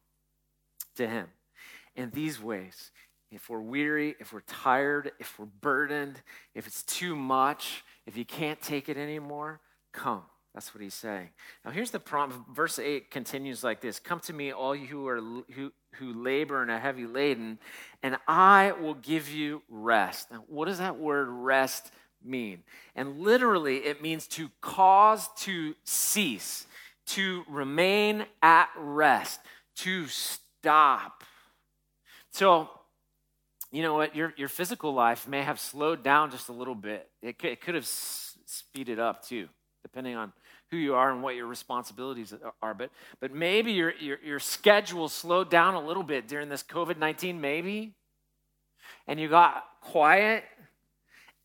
to 1.00 1.08
Him 1.08 1.26
in 1.96 2.10
these 2.10 2.40
ways. 2.40 2.92
If 3.30 3.48
we're 3.48 3.60
weary, 3.60 4.16
if 4.18 4.32
we're 4.32 4.40
tired, 4.40 5.12
if 5.20 5.38
we're 5.38 5.46
burdened, 5.46 6.20
if 6.54 6.66
it's 6.66 6.82
too 6.82 7.14
much, 7.14 7.84
if 8.06 8.16
you 8.16 8.24
can't 8.24 8.60
take 8.60 8.88
it 8.88 8.96
anymore, 8.96 9.60
come. 9.92 10.22
That's 10.54 10.74
what 10.74 10.82
he's 10.82 10.94
saying. 10.94 11.28
Now 11.64 11.70
here's 11.70 11.92
the 11.92 12.00
problem. 12.00 12.44
Verse 12.52 12.78
8 12.80 13.10
continues 13.10 13.62
like 13.62 13.80
this 13.80 14.00
Come 14.00 14.18
to 14.20 14.32
me, 14.32 14.52
all 14.52 14.74
you 14.74 14.86
who 14.86 15.06
are 15.06 15.20
who, 15.20 15.72
who 15.94 16.12
labor 16.12 16.60
and 16.60 16.70
are 16.72 16.78
heavy 16.80 17.06
laden, 17.06 17.58
and 18.02 18.16
I 18.26 18.72
will 18.72 18.94
give 18.94 19.30
you 19.30 19.62
rest. 19.68 20.30
Now, 20.32 20.44
what 20.48 20.66
does 20.66 20.78
that 20.78 20.98
word 20.98 21.28
rest 21.28 21.92
mean? 22.24 22.64
And 22.96 23.20
literally, 23.20 23.76
it 23.78 24.02
means 24.02 24.26
to 24.28 24.50
cause 24.60 25.28
to 25.38 25.76
cease, 25.84 26.66
to 27.06 27.44
remain 27.48 28.26
at 28.42 28.70
rest, 28.76 29.38
to 29.76 30.08
stop. 30.08 30.49
So 32.32 32.68
you 33.72 33.82
know 33.82 33.94
what, 33.94 34.16
your, 34.16 34.34
your 34.36 34.48
physical 34.48 34.92
life 34.92 35.28
may 35.28 35.42
have 35.42 35.60
slowed 35.60 36.02
down 36.02 36.30
just 36.30 36.48
a 36.48 36.52
little 36.52 36.74
bit. 36.74 37.08
It 37.22 37.38
could, 37.38 37.50
it 37.50 37.60
could 37.60 37.76
have 37.76 37.84
s- 37.84 38.36
speeded 38.46 38.98
up 38.98 39.24
too, 39.24 39.48
depending 39.82 40.16
on 40.16 40.32
who 40.70 40.76
you 40.76 40.94
are 40.94 41.10
and 41.12 41.22
what 41.22 41.36
your 41.36 41.46
responsibilities 41.46 42.34
are. 42.62 42.74
But, 42.74 42.90
but 43.20 43.32
maybe 43.32 43.72
your, 43.72 43.94
your, 43.94 44.18
your 44.24 44.38
schedule 44.40 45.08
slowed 45.08 45.50
down 45.50 45.74
a 45.74 45.80
little 45.80 46.02
bit 46.02 46.26
during 46.26 46.48
this 46.48 46.64
COVID 46.64 46.98
19, 46.98 47.40
maybe. 47.40 47.94
And 49.06 49.20
you 49.20 49.28
got 49.28 49.64
quiet, 49.80 50.44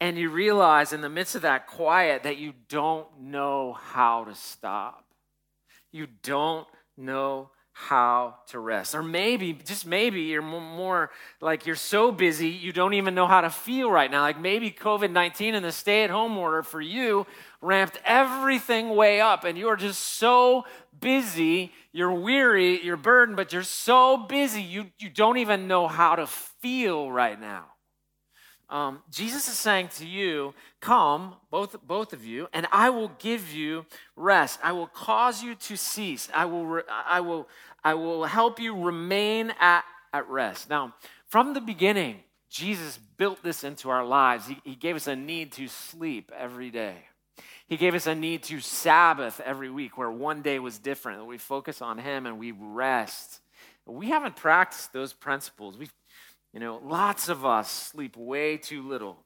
and 0.01 0.17
you 0.17 0.29
realize 0.29 0.93
in 0.93 1.01
the 1.01 1.09
midst 1.09 1.35
of 1.35 1.43
that 1.43 1.67
quiet 1.67 2.23
that 2.23 2.37
you 2.37 2.53
don't 2.69 3.07
know 3.19 3.73
how 3.73 4.23
to 4.25 4.33
stop. 4.33 5.05
You 5.91 6.07
don't 6.23 6.67
know 6.97 7.51
how 7.77 8.35
to 8.47 8.57
rest. 8.57 8.95
Or 8.95 9.03
maybe, 9.03 9.51
just 9.51 9.85
maybe, 9.85 10.21
you're 10.21 10.41
more 10.41 11.11
like 11.41 11.65
you're 11.65 11.75
so 11.75 12.09
busy 12.09 12.47
you 12.47 12.71
don't 12.71 12.93
even 12.93 13.13
know 13.13 13.27
how 13.27 13.41
to 13.41 13.49
feel 13.49 13.91
right 13.91 14.09
now. 14.09 14.21
Like 14.21 14.39
maybe 14.39 14.71
COVID 14.71 15.11
19 15.11 15.55
and 15.55 15.65
the 15.65 15.73
stay 15.73 16.05
at 16.05 16.09
home 16.09 16.37
order 16.37 16.63
for 16.63 16.79
you 16.79 17.27
ramped 17.59 17.99
everything 18.05 18.95
way 18.95 19.19
up, 19.19 19.43
and 19.43 19.57
you're 19.57 19.75
just 19.75 19.99
so 19.99 20.63
busy, 21.01 21.73
you're 21.91 22.13
weary, 22.13 22.81
you're 22.81 22.95
burdened, 22.95 23.35
but 23.35 23.51
you're 23.51 23.61
so 23.61 24.15
busy 24.15 24.61
you, 24.61 24.91
you 24.97 25.09
don't 25.09 25.37
even 25.37 25.67
know 25.67 25.89
how 25.89 26.15
to 26.15 26.27
feel 26.27 27.11
right 27.11 27.39
now. 27.39 27.65
Um, 28.69 29.01
Jesus 29.11 29.47
is 29.47 29.57
saying 29.57 29.89
to 29.97 30.05
you, 30.05 30.53
Come, 30.79 31.35
both, 31.51 31.75
both 31.85 32.13
of 32.13 32.25
you, 32.25 32.47
and 32.53 32.67
I 32.71 32.89
will 32.89 33.11
give 33.19 33.53
you 33.53 33.85
rest. 34.15 34.59
I 34.63 34.71
will 34.71 34.87
cause 34.87 35.43
you 35.43 35.55
to 35.55 35.77
cease. 35.77 36.29
I 36.33 36.45
will, 36.45 36.65
re- 36.65 36.83
I 36.89 37.19
will, 37.19 37.47
I 37.83 37.93
will 37.93 38.25
help 38.25 38.59
you 38.59 38.75
remain 38.75 39.53
at, 39.59 39.83
at 40.13 40.27
rest. 40.27 40.69
Now, 40.69 40.95
from 41.27 41.53
the 41.53 41.61
beginning, 41.61 42.19
Jesus 42.49 42.97
built 43.17 43.43
this 43.43 43.63
into 43.63 43.89
our 43.89 44.05
lives. 44.05 44.47
He, 44.47 44.57
he 44.63 44.75
gave 44.75 44.95
us 44.95 45.07
a 45.07 45.15
need 45.15 45.51
to 45.53 45.67
sleep 45.67 46.31
every 46.37 46.69
day. 46.69 46.95
He 47.67 47.77
gave 47.77 47.95
us 47.95 48.05
a 48.05 48.13
need 48.13 48.43
to 48.43 48.59
Sabbath 48.59 49.41
every 49.43 49.69
week, 49.69 49.97
where 49.97 50.11
one 50.11 50.41
day 50.41 50.59
was 50.59 50.77
different. 50.77 51.25
We 51.25 51.37
focus 51.37 51.81
on 51.81 51.97
Him 51.97 52.25
and 52.25 52.39
we 52.39 52.51
rest. 52.51 53.39
We 53.87 54.07
haven't 54.07 54.35
practiced 54.35 54.93
those 54.93 55.13
principles. 55.13 55.77
We've 55.77 55.93
you 56.55 56.61
know, 56.61 56.79
lots 56.81 57.27
of 57.27 57.45
us 57.45 57.69
sleep 57.69 58.15
way 58.15 58.55
too 58.55 58.81
little. 58.81 59.17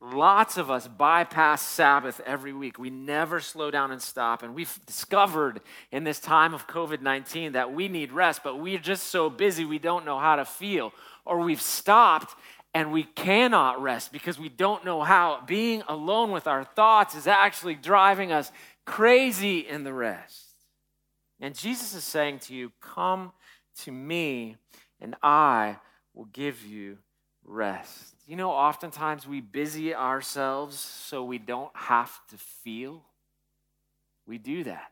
Lots 0.00 0.58
of 0.58 0.70
us 0.70 0.86
bypass 0.86 1.60
Sabbath 1.60 2.20
every 2.24 2.52
week. 2.52 2.78
We 2.78 2.88
never 2.88 3.40
slow 3.40 3.72
down 3.72 3.90
and 3.90 4.00
stop. 4.00 4.44
And 4.44 4.54
we've 4.54 4.78
discovered 4.86 5.60
in 5.90 6.04
this 6.04 6.20
time 6.20 6.54
of 6.54 6.68
COVID 6.68 7.02
19 7.02 7.52
that 7.52 7.72
we 7.74 7.88
need 7.88 8.12
rest, 8.12 8.42
but 8.44 8.60
we're 8.60 8.78
just 8.78 9.08
so 9.08 9.28
busy 9.28 9.64
we 9.64 9.80
don't 9.80 10.04
know 10.04 10.20
how 10.20 10.36
to 10.36 10.44
feel. 10.44 10.92
Or 11.26 11.40
we've 11.40 11.60
stopped 11.60 12.36
and 12.72 12.92
we 12.92 13.02
cannot 13.02 13.82
rest 13.82 14.12
because 14.12 14.38
we 14.38 14.48
don't 14.48 14.84
know 14.84 15.02
how. 15.02 15.42
Being 15.48 15.82
alone 15.88 16.30
with 16.30 16.46
our 16.46 16.62
thoughts 16.62 17.16
is 17.16 17.26
actually 17.26 17.74
driving 17.74 18.30
us 18.30 18.52
crazy 18.86 19.66
in 19.66 19.82
the 19.82 19.92
rest. 19.92 20.44
And 21.40 21.56
Jesus 21.56 21.92
is 21.92 22.04
saying 22.04 22.38
to 22.40 22.54
you, 22.54 22.70
Come 22.80 23.32
to 23.78 23.90
me, 23.90 24.58
and 25.00 25.16
I 25.24 25.78
will 26.18 26.28
give 26.32 26.66
you 26.66 26.98
rest. 27.44 28.16
You 28.26 28.34
know, 28.34 28.50
oftentimes 28.50 29.26
we 29.26 29.40
busy 29.40 29.94
ourselves 29.94 30.76
so 30.76 31.24
we 31.24 31.38
don't 31.38 31.70
have 31.74 32.10
to 32.30 32.36
feel. 32.36 33.04
We 34.26 34.36
do 34.36 34.64
that. 34.64 34.90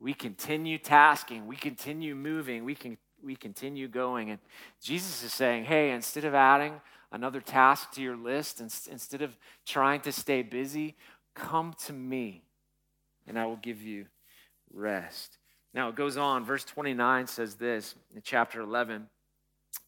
We 0.00 0.14
continue 0.14 0.78
tasking, 0.78 1.46
we 1.46 1.56
continue 1.56 2.14
moving, 2.14 2.64
we 2.64 2.74
can 2.74 2.96
we 3.22 3.36
continue 3.36 3.88
going. 3.88 4.30
And 4.30 4.38
Jesus 4.82 5.22
is 5.22 5.32
saying, 5.32 5.64
hey, 5.64 5.92
instead 5.92 6.24
of 6.24 6.34
adding 6.34 6.80
another 7.12 7.40
task 7.40 7.92
to 7.92 8.02
your 8.02 8.16
list, 8.16 8.60
instead 8.60 9.22
of 9.22 9.36
trying 9.64 10.00
to 10.02 10.12
stay 10.12 10.42
busy, 10.42 10.96
come 11.34 11.74
to 11.86 11.92
me 11.92 12.42
and 13.26 13.38
I 13.38 13.46
will 13.46 13.56
give 13.56 13.80
you 13.80 14.06
rest. 14.72 15.38
Now 15.72 15.88
it 15.88 15.94
goes 15.94 16.16
on, 16.16 16.44
verse 16.44 16.64
29 16.64 17.26
says 17.26 17.54
this 17.54 17.94
in 18.14 18.20
chapter 18.22 18.60
11 18.60 19.08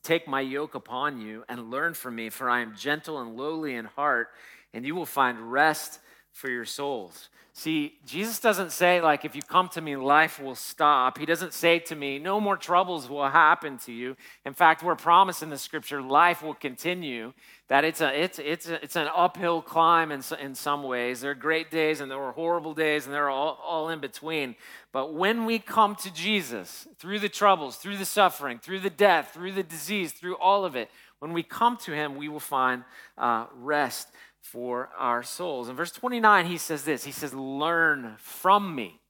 Take 0.07 0.29
my 0.29 0.41
yoke 0.41 0.77
upon 0.77 1.21
you 1.21 1.43
and 1.49 1.69
learn 1.69 1.93
from 1.93 2.15
me, 2.15 2.31
for 2.31 2.49
I 2.49 2.61
am 2.61 2.77
gentle 2.77 3.21
and 3.21 3.37
lowly 3.37 3.75
in 3.75 3.87
heart, 3.87 4.29
and 4.73 4.87
you 4.87 4.95
will 4.95 5.05
find 5.05 5.51
rest 5.51 5.99
for 6.37 6.51
your 6.51 6.67
souls. 6.67 7.31
See, 7.55 7.95
Jesus 8.05 8.39
doesn't 8.39 8.71
say, 8.71 9.01
like, 9.01 9.25
if 9.25 9.35
you 9.35 9.41
come 9.41 9.71
to 9.71 9.81
me, 9.81 9.97
life 9.97 10.39
will 10.39 10.55
stop. 10.55 11.17
He 11.17 11.25
doesn't 11.25 11.55
say 11.55 11.79
to 11.79 11.97
me, 11.97 12.19
no 12.19 12.39
more 12.39 12.59
troubles 12.59 13.09
will 13.09 13.27
happen 13.27 13.79
to 13.79 13.93
you. 13.93 14.15
In 14.45 14.53
fact, 14.53 14.83
we're 14.83 14.97
promised 14.97 15.43
in 15.43 15.49
the 15.49 15.57
scripture, 15.57 16.03
life 16.03 16.43
will 16.43 16.53
continue, 16.53 17.33
that 17.69 17.83
it's, 17.83 18.03
a, 18.03 18.23
it's, 18.23 18.39
it's, 18.39 18.69
a, 18.69 18.85
it's 18.85 18.97
an 18.97 19.09
uphill 19.17 19.63
climb 19.63 20.13
in, 20.13 20.23
in 20.39 20.55
some 20.55 20.83
ways. 20.83 21.23
There 21.23 21.31
are 21.31 21.35
great 21.35 21.71
days 21.71 22.03
and 22.03 22.11
there 22.11 22.21
are 22.21 22.33
horrible 22.33 22.75
days 22.75 23.07
and 23.07 23.15
they're 23.15 23.31
all, 23.31 23.59
all 23.65 23.89
in 23.89 24.01
between. 24.01 24.55
But 24.93 25.15
when 25.15 25.47
we 25.47 25.59
come 25.59 25.95
to 25.97 26.13
Jesus, 26.13 26.87
through 26.99 27.21
the 27.21 27.31
troubles, 27.31 27.77
through 27.77 27.97
the 27.97 28.05
suffering, 28.05 28.59
through 28.59 28.81
the 28.81 28.91
death, 28.91 29.33
through 29.33 29.53
the 29.53 29.63
disease, 29.63 30.13
through 30.13 30.37
all 30.37 30.67
of 30.67 30.77
it, 30.77 30.91
when 31.21 31.33
we 31.33 31.43
come 31.43 31.79
to 31.79 31.93
him, 31.93 32.17
we 32.17 32.29
will 32.29 32.39
find 32.39 32.85
uh, 33.17 33.47
rest 33.55 34.11
for 34.53 34.91
our 34.97 35.23
souls. 35.23 35.69
In 35.69 35.77
verse 35.77 35.91
29, 35.91 36.47
he 36.47 36.59
says 36.59 36.85
this 36.85 37.05
He 37.05 37.13
says, 37.13 37.35
Learn 37.35 38.15
from 38.19 38.75
me. 38.75 39.01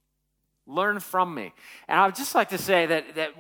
Learn 0.67 0.99
from 0.99 1.35
me. 1.35 1.53
And 1.87 2.01
I 2.01 2.07
would 2.07 2.17
just 2.17 2.35
like 2.35 2.49
to 2.49 2.59
say 2.59 2.87
that, 2.87 3.15
that 3.15 3.31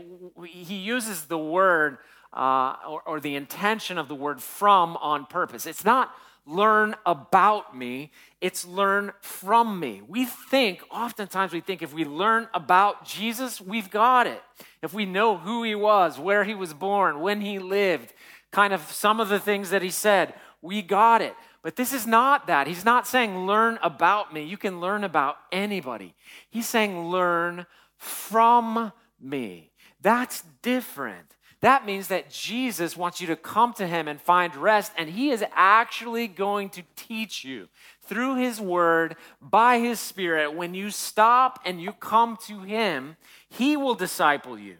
he 0.44 0.76
uses 0.76 1.24
the 1.24 1.38
word 1.38 1.98
uh, 2.32 2.76
or, 2.88 3.02
or 3.02 3.20
the 3.20 3.34
intention 3.34 3.98
of 3.98 4.06
the 4.06 4.14
word 4.14 4.40
from 4.40 4.96
on 4.98 5.26
purpose. 5.26 5.66
It's 5.66 5.84
not 5.84 6.14
learn 6.46 6.94
about 7.04 7.76
me, 7.76 8.12
it's 8.40 8.64
learn 8.64 9.12
from 9.20 9.80
me. 9.80 10.02
We 10.06 10.26
think, 10.26 10.84
oftentimes 10.90 11.52
we 11.52 11.60
think 11.60 11.82
if 11.82 11.92
we 11.92 12.04
learn 12.04 12.46
about 12.54 13.04
Jesus, 13.04 13.60
we've 13.60 13.90
got 13.90 14.28
it. 14.28 14.40
If 14.80 14.94
we 14.94 15.04
know 15.06 15.36
who 15.36 15.64
he 15.64 15.74
was, 15.74 16.20
where 16.20 16.44
he 16.44 16.54
was 16.54 16.72
born, 16.72 17.18
when 17.18 17.40
he 17.40 17.58
lived, 17.58 18.12
kind 18.52 18.72
of 18.72 18.80
some 18.92 19.18
of 19.18 19.28
the 19.28 19.40
things 19.40 19.70
that 19.70 19.82
he 19.82 19.90
said, 19.90 20.34
we 20.62 20.82
got 20.82 21.20
it. 21.20 21.34
But 21.66 21.74
this 21.74 21.92
is 21.92 22.06
not 22.06 22.46
that. 22.46 22.68
He's 22.68 22.84
not 22.84 23.08
saying, 23.08 23.44
learn 23.44 23.80
about 23.82 24.32
me. 24.32 24.44
You 24.44 24.56
can 24.56 24.78
learn 24.78 25.02
about 25.02 25.36
anybody. 25.50 26.14
He's 26.48 26.68
saying, 26.68 27.08
learn 27.08 27.66
from 27.96 28.92
me. 29.20 29.72
That's 30.00 30.44
different. 30.62 31.34
That 31.62 31.84
means 31.84 32.06
that 32.06 32.30
Jesus 32.30 32.96
wants 32.96 33.20
you 33.20 33.26
to 33.26 33.34
come 33.34 33.72
to 33.72 33.86
him 33.88 34.06
and 34.06 34.20
find 34.20 34.54
rest, 34.54 34.92
and 34.96 35.10
he 35.10 35.30
is 35.30 35.42
actually 35.56 36.28
going 36.28 36.68
to 36.68 36.84
teach 36.94 37.44
you 37.44 37.68
through 38.04 38.36
his 38.36 38.60
word, 38.60 39.16
by 39.42 39.80
his 39.80 39.98
spirit. 39.98 40.54
When 40.54 40.72
you 40.72 40.90
stop 40.90 41.58
and 41.64 41.82
you 41.82 41.90
come 41.90 42.38
to 42.46 42.60
him, 42.60 43.16
he 43.48 43.76
will 43.76 43.96
disciple 43.96 44.56
you. 44.56 44.76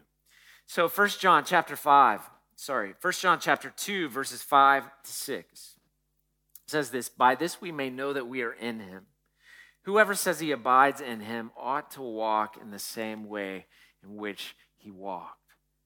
So, 0.66 0.88
First 0.88 1.21
John 1.21 1.45
chapter 1.45 1.75
5, 1.75 2.21
sorry, 2.55 2.95
First 3.00 3.23
John 3.23 3.40
chapter 3.40 3.73
2, 3.76 4.09
verses 4.09 4.40
5 4.40 4.85
to 4.85 5.11
6 5.11 5.75
says 6.66 6.90
this 6.90 7.08
By 7.08 7.35
this 7.35 7.61
we 7.61 7.73
may 7.73 7.90
know 7.90 8.12
that 8.12 8.28
we 8.28 8.42
are 8.42 8.52
in 8.52 8.80
him. 8.80 9.06
Whoever 9.82 10.14
says 10.14 10.40
he 10.40 10.50
abides 10.50 11.00
in 11.00 11.20
him 11.20 11.52
ought 11.56 11.92
to 11.92 12.02
walk 12.02 12.56
in 12.61 12.70
the 12.70 12.78
same 12.78 13.28
way 13.28 13.66
in 14.02 14.16
which 14.16 14.56
he 14.76 14.90
walked. 14.90 15.40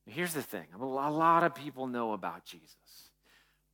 Here's 0.06 0.34
the 0.34 0.42
thing 0.42 0.66
a 0.74 0.84
lot 0.84 1.44
of 1.44 1.54
people 1.54 1.86
know 1.86 2.12
about 2.12 2.44
Jesus, 2.44 3.10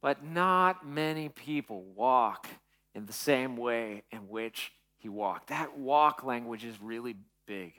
but 0.03 0.25
not 0.25 0.87
many 0.87 1.29
people 1.29 1.85
walk 1.95 2.49
in 2.95 3.07
the 3.07 3.13
same 3.13 3.57
way 3.57 4.03
in 4.11 4.29
which 4.29 4.73
he 4.99 5.09
walked. 5.09 5.49
That 5.49 5.79
walk 5.79 6.25
language 6.25 6.65
is 6.65 6.81
really 6.81 7.17
big. 7.47 7.75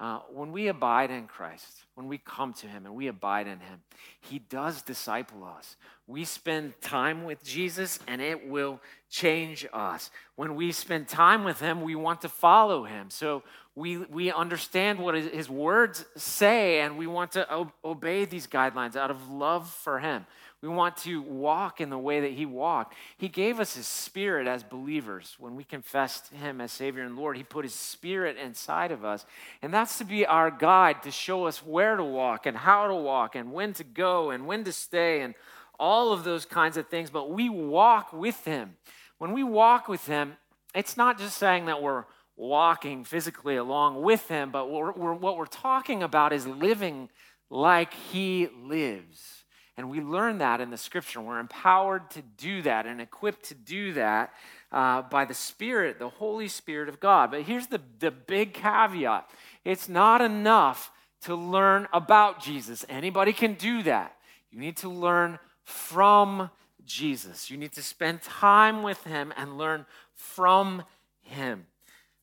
Uh, 0.00 0.20
when 0.32 0.50
we 0.50 0.68
abide 0.68 1.10
in 1.10 1.26
Christ, 1.26 1.84
when 1.94 2.08
we 2.08 2.16
come 2.16 2.54
to 2.54 2.66
Him 2.66 2.86
and 2.86 2.94
we 2.94 3.08
abide 3.08 3.46
in 3.46 3.60
Him, 3.60 3.82
He 4.22 4.38
does 4.38 4.80
disciple 4.80 5.44
us. 5.44 5.76
We 6.06 6.24
spend 6.24 6.80
time 6.80 7.24
with 7.24 7.44
Jesus 7.44 7.98
and 8.08 8.22
it 8.22 8.48
will 8.48 8.80
change 9.10 9.66
us. 9.74 10.10
When 10.36 10.54
we 10.54 10.72
spend 10.72 11.06
time 11.06 11.44
with 11.44 11.60
Him, 11.60 11.82
we 11.82 11.96
want 11.96 12.22
to 12.22 12.30
follow 12.30 12.84
Him. 12.84 13.10
So 13.10 13.42
we, 13.74 13.98
we 13.98 14.32
understand 14.32 15.00
what 15.00 15.14
His 15.14 15.50
words 15.50 16.06
say 16.16 16.80
and 16.80 16.96
we 16.96 17.06
want 17.06 17.32
to 17.32 17.68
obey 17.84 18.24
these 18.24 18.46
guidelines 18.46 18.96
out 18.96 19.10
of 19.10 19.30
love 19.30 19.68
for 19.68 19.98
Him. 19.98 20.24
We 20.62 20.68
want 20.68 20.98
to 20.98 21.22
walk 21.22 21.80
in 21.80 21.88
the 21.88 21.98
way 21.98 22.20
that 22.20 22.32
He 22.32 22.44
walked. 22.44 22.94
He 23.16 23.28
gave 23.28 23.60
us 23.60 23.76
His 23.76 23.86
Spirit 23.86 24.46
as 24.46 24.62
believers. 24.62 25.36
When 25.38 25.56
we 25.56 25.64
confessed 25.64 26.28
Him 26.32 26.60
as 26.60 26.70
Savior 26.70 27.02
and 27.02 27.16
Lord, 27.16 27.38
He 27.38 27.42
put 27.42 27.64
His 27.64 27.74
Spirit 27.74 28.36
inside 28.36 28.92
of 28.92 29.02
us. 29.02 29.24
And 29.62 29.72
that's 29.72 29.96
to 29.98 30.04
be 30.04 30.26
our 30.26 30.50
guide 30.50 31.02
to 31.04 31.10
show 31.10 31.46
us 31.46 31.64
where 31.64 31.96
to 31.96 32.04
walk 32.04 32.44
and 32.44 32.56
how 32.56 32.88
to 32.88 32.94
walk 32.94 33.34
and 33.36 33.52
when 33.52 33.72
to 33.74 33.84
go 33.84 34.30
and 34.30 34.46
when 34.46 34.64
to 34.64 34.72
stay 34.72 35.22
and 35.22 35.34
all 35.78 36.12
of 36.12 36.24
those 36.24 36.44
kinds 36.44 36.76
of 36.76 36.88
things. 36.88 37.08
But 37.08 37.30
we 37.30 37.48
walk 37.48 38.12
with 38.12 38.44
Him. 38.44 38.76
When 39.16 39.32
we 39.32 39.42
walk 39.42 39.88
with 39.88 40.06
Him, 40.06 40.36
it's 40.74 40.96
not 40.96 41.18
just 41.18 41.38
saying 41.38 41.66
that 41.66 41.80
we're 41.80 42.04
walking 42.36 43.04
physically 43.04 43.56
along 43.56 44.02
with 44.02 44.28
Him, 44.28 44.50
but 44.50 44.70
we're, 44.70 44.92
we're, 44.92 45.14
what 45.14 45.38
we're 45.38 45.46
talking 45.46 46.02
about 46.02 46.34
is 46.34 46.46
living 46.46 47.08
like 47.48 47.94
He 47.94 48.48
lives. 48.62 49.39
And 49.80 49.88
we 49.88 50.02
learn 50.02 50.36
that 50.38 50.60
in 50.60 50.68
the 50.68 50.76
scripture. 50.76 51.22
We're 51.22 51.38
empowered 51.38 52.10
to 52.10 52.20
do 52.20 52.60
that 52.62 52.84
and 52.84 53.00
equipped 53.00 53.46
to 53.46 53.54
do 53.54 53.94
that 53.94 54.34
uh, 54.70 55.00
by 55.00 55.24
the 55.24 55.32
Spirit, 55.32 55.98
the 55.98 56.10
Holy 56.10 56.48
Spirit 56.48 56.90
of 56.90 57.00
God. 57.00 57.30
But 57.30 57.44
here's 57.44 57.68
the, 57.68 57.80
the 57.98 58.10
big 58.10 58.52
caveat 58.52 59.30
it's 59.64 59.88
not 59.88 60.20
enough 60.20 60.92
to 61.22 61.34
learn 61.34 61.88
about 61.94 62.42
Jesus. 62.42 62.84
Anybody 62.90 63.32
can 63.32 63.54
do 63.54 63.82
that. 63.84 64.18
You 64.50 64.58
need 64.58 64.76
to 64.76 64.90
learn 64.90 65.38
from 65.64 66.50
Jesus. 66.84 67.50
You 67.50 67.56
need 67.56 67.72
to 67.72 67.82
spend 67.82 68.20
time 68.20 68.82
with 68.82 69.04
him 69.04 69.32
and 69.34 69.56
learn 69.56 69.86
from 70.14 70.82
him. 71.22 71.64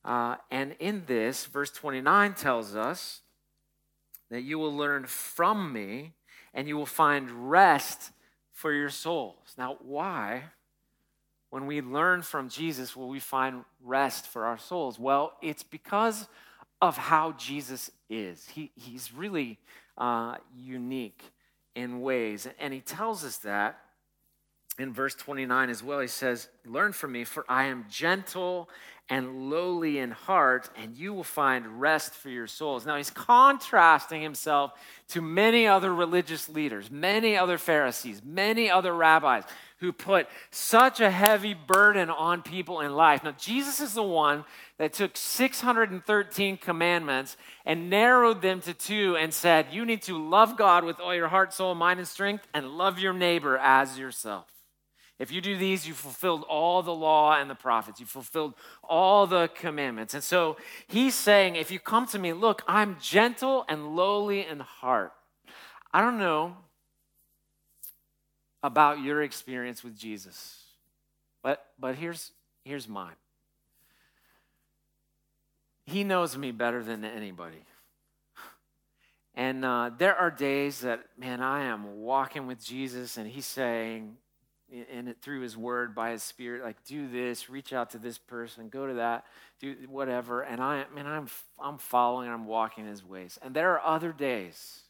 Uh, 0.06 0.36
and 0.52 0.76
in 0.78 1.06
this, 1.08 1.48
verse 1.48 1.72
29 1.72 2.36
tells 2.36 2.76
us 2.76 3.22
that 4.30 4.44
you 4.44 4.60
will 4.60 4.78
learn 4.78 5.08
from 5.08 5.74
me 5.74 6.14
and 6.58 6.68
you 6.68 6.76
will 6.76 6.88
find 6.88 7.52
rest 7.52 8.12
for 8.52 8.74
your 8.74 8.90
souls. 8.90 9.54
Now, 9.60 9.78
why, 9.80 10.46
when 11.52 11.68
we 11.68 11.82
learn 11.82 12.24
from 12.24 12.50
Jesus, 12.50 12.96
will 12.96 13.08
we 13.08 13.20
find 13.20 13.64
rest 13.82 14.26
for 14.26 14.46
our 14.46 14.58
souls? 14.58 14.98
Well, 14.98 15.34
it's 15.44 15.62
because 15.62 16.28
of 16.82 16.98
how 16.98 17.34
Jesus 17.34 17.92
is. 18.10 18.50
He, 18.50 18.72
he's 18.76 19.14
really 19.14 19.60
uh, 20.00 20.38
unique 20.56 21.24
in 21.76 22.02
ways. 22.02 22.48
And 22.60 22.74
he 22.74 22.82
tells 22.82 23.24
us 23.24 23.38
that 23.38 23.78
in 24.80 24.92
verse 24.92 25.14
29 25.14 25.70
as 25.70 25.84
well. 25.84 26.00
He 26.00 26.08
says, 26.08 26.50
Learn 26.66 26.92
from 26.92 27.12
me, 27.12 27.24
for 27.24 27.46
I 27.48 27.66
am 27.66 27.86
gentle 27.88 28.68
and 29.10 29.50
lowly 29.50 30.00
in 30.00 30.12
heart, 30.12 30.70
and 30.76 30.98
you 30.98 31.14
will 31.14 31.24
find 31.24 31.80
rest 31.80 32.14
for 32.14 32.30
your 32.30 32.48
souls. 32.48 32.86
Now, 32.86 32.98
he's 32.98 33.10
contrasting 33.10 34.22
himself 34.22 34.74
to 35.10 35.22
many 35.22 35.66
other 35.66 35.94
religious 35.94 36.50
leaders, 36.50 36.92
many 36.92 37.38
other 37.38 37.58
Pharisees, 37.58 38.22
many 38.26 38.70
other 38.70 38.94
rabbis 38.94 39.44
who 39.80 39.94
put 39.94 40.28
such 40.50 41.00
a 41.00 41.12
heavy 41.12 41.54
burden 41.54 42.10
on 42.10 42.42
people 42.42 42.82
in 42.82 42.96
life. 42.96 43.24
Now, 43.24 43.36
Jesus 43.38 43.80
is 43.80 43.94
the 43.94 44.04
one 44.04 44.44
that 44.78 44.94
took 44.94 45.16
613 45.16 46.58
commandments 46.58 47.38
and 47.66 47.90
narrowed 47.90 48.42
them 48.42 48.60
to 48.62 48.74
two 48.74 49.16
and 49.18 49.34
said, 49.34 49.68
You 49.72 49.86
need 49.86 50.02
to 50.04 50.18
love 50.18 50.58
God 50.58 50.84
with 50.84 51.00
all 51.00 51.16
your 51.16 51.28
heart, 51.28 51.54
soul, 51.54 51.76
mind, 51.76 52.00
and 52.00 52.08
strength, 52.08 52.48
and 52.54 52.72
love 52.72 53.00
your 53.00 53.14
neighbor 53.14 53.58
as 53.58 53.98
yourself. 53.98 54.48
If 55.20 55.32
you 55.32 55.42
do 55.42 55.58
these, 55.58 55.88
you 55.88 55.94
fulfilled 55.94 56.44
all 56.48 56.84
the 56.84 56.94
law 56.94 57.34
and 57.40 57.50
the 57.50 57.56
prophets. 57.56 58.00
You 58.00 58.06
fulfilled 58.06 58.54
all 58.84 59.26
the 59.26 59.50
commandments. 59.56 60.14
And 60.14 60.24
so 60.24 60.58
he's 60.88 61.16
saying, 61.16 61.56
if 61.56 61.72
you 61.72 61.80
come 61.80 62.06
to 62.08 62.20
me, 62.20 62.34
look, 62.34 62.62
I'm 62.68 62.98
gentle 63.02 63.66
and 63.68 63.96
lowly 63.96 64.46
in 64.46 64.60
heart. 64.60 65.14
I 65.92 66.02
don't 66.02 66.20
know 66.20 66.56
about 68.62 69.02
your 69.02 69.24
experience 69.24 69.84
with 69.84 69.98
Jesus, 69.98 70.62
but, 71.42 71.66
but 71.80 71.96
here's, 71.96 72.32
here's 72.64 72.88
mine. 72.88 73.16
He 75.86 76.04
knows 76.04 76.38
me 76.38 76.52
better 76.52 76.84
than 76.84 77.04
anybody. 77.06 77.64
And 79.34 79.64
uh, 79.64 79.92
there 79.98 80.16
are 80.16 80.30
days 80.30 80.82
that, 80.82 81.06
man, 81.18 81.42
I 81.42 81.64
am 81.64 82.02
walking 82.02 82.46
with 82.46 82.64
Jesus 82.64 83.18
and 83.18 83.28
he's 83.28 83.46
saying, 83.46 84.18
in 84.70 85.08
it 85.08 85.18
through 85.22 85.42
his 85.42 85.56
word 85.56 85.96
by 85.96 86.12
his 86.12 86.22
spirit 86.22 86.64
like 86.64 86.84
do 86.84 87.08
this 87.08 87.50
reach 87.50 87.72
out 87.72 87.90
to 87.92 87.98
this 87.98 88.18
person 88.18 88.68
go 88.70 88.86
to 88.86 88.96
that 88.96 89.26
do 89.60 89.76
whatever. 89.90 90.42
And 90.42 90.62
i 90.62 90.86
mean 90.96 91.06
i'm 91.06 91.28
i'm 91.60 91.78
following 91.78 92.30
i'm 92.30 92.46
walking 92.46 92.86
his 92.86 93.04
ways. 93.04 93.40
And 93.42 93.56
there 93.56 93.74
are 93.74 93.96
other 93.96 94.12
days 94.12 94.82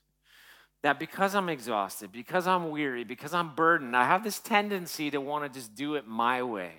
that 0.82 1.00
because 1.00 1.36
i'm 1.36 1.50
exhausted 1.50 2.12
because 2.12 2.48
i'm 2.48 2.72
weary 2.72 3.04
because 3.04 3.34
i'm 3.34 3.56
burdened 3.56 3.96
i 3.96 4.06
have 4.06 4.24
this 4.24 4.40
tendency 4.40 5.10
to 5.12 5.20
want 5.20 5.52
to 5.52 5.60
just 5.60 5.76
do 5.76 5.96
it 5.96 6.08
my 6.08 6.44
way 6.44 6.72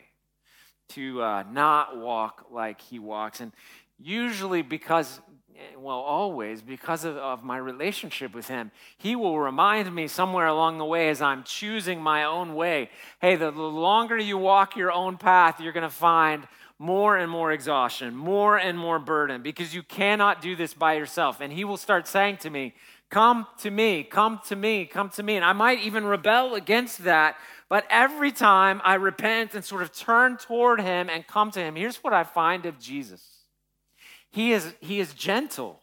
to 0.91 1.23
uh, 1.23 1.45
not 1.51 1.99
walk 1.99 2.47
like 2.51 2.81
he 2.81 2.99
walks. 2.99 3.41
And 3.41 3.53
usually 3.99 4.63
because 4.63 5.21
well, 5.77 5.99
always, 5.99 6.63
because 6.63 7.05
of, 7.05 7.17
of, 7.17 7.45
my 7.45 7.57
relationship 7.57 8.35
with 8.35 8.49
Him, 8.49 8.71
He 8.97 9.17
will 9.17 9.39
remind 9.39 9.93
me 9.95 10.09
somewhere 10.09 10.47
along 10.47 10.79
the 10.79 10.85
way 10.85 11.09
as 11.09 11.23
I'm 11.23 11.45
choosing 11.45 12.01
my 12.01 12.25
own 12.25 12.55
way 12.55 12.91
hey, 13.21 13.37
the, 13.37 13.51
the 13.51 13.63
longer 13.63 14.19
you 14.19 14.39
walk 14.39 14.77
your 14.77 14.93
own 14.93 15.17
path, 15.17 15.61
you're 15.61 15.73
going 15.73 15.83
to 15.83 15.91
find 15.91 16.47
more 16.79 17.17
and 17.17 17.31
more 17.31 17.51
exhaustion, 17.53 18.15
more 18.15 18.57
and 18.57 18.79
more 18.79 18.99
burden, 18.99 19.43
because 19.43 19.75
you 19.75 19.83
cannot 19.83 20.41
do 20.41 20.55
this 20.55 20.75
by 20.75 20.95
yourself. 20.95 21.41
And 21.41 21.53
He 21.53 21.65
will 21.65 21.77
start 21.77 22.07
saying 22.07 22.39
to 22.39 22.51
me, 22.51 22.75
Come 23.11 23.47
to 23.61 23.71
me, 23.71 24.05
come 24.05 24.41
to 24.49 24.57
me, 24.57 24.85
come 24.85 25.09
to 25.11 25.23
me. 25.23 25.37
And 25.37 25.45
I 25.45 25.55
might 25.55 25.81
even 25.81 26.05
rebel 26.05 26.55
against 26.55 27.05
that. 27.05 27.37
But 27.71 27.87
every 27.89 28.33
time 28.33 28.83
I 28.85 28.95
repent 28.95 29.55
and 29.55 29.65
sort 29.65 29.83
of 29.83 29.93
turn 29.93 30.37
toward 30.37 30.81
Him 30.81 31.09
and 31.09 31.27
come 31.27 31.51
to 31.53 31.61
Him, 31.61 31.75
here's 31.75 31.97
what 32.05 32.13
I 32.13 32.25
find 32.25 32.67
of 32.67 32.79
Jesus 32.79 33.38
he 34.31 34.53
is, 34.53 34.75
he 34.81 35.01
is 35.01 35.15
gentle. 35.15 35.81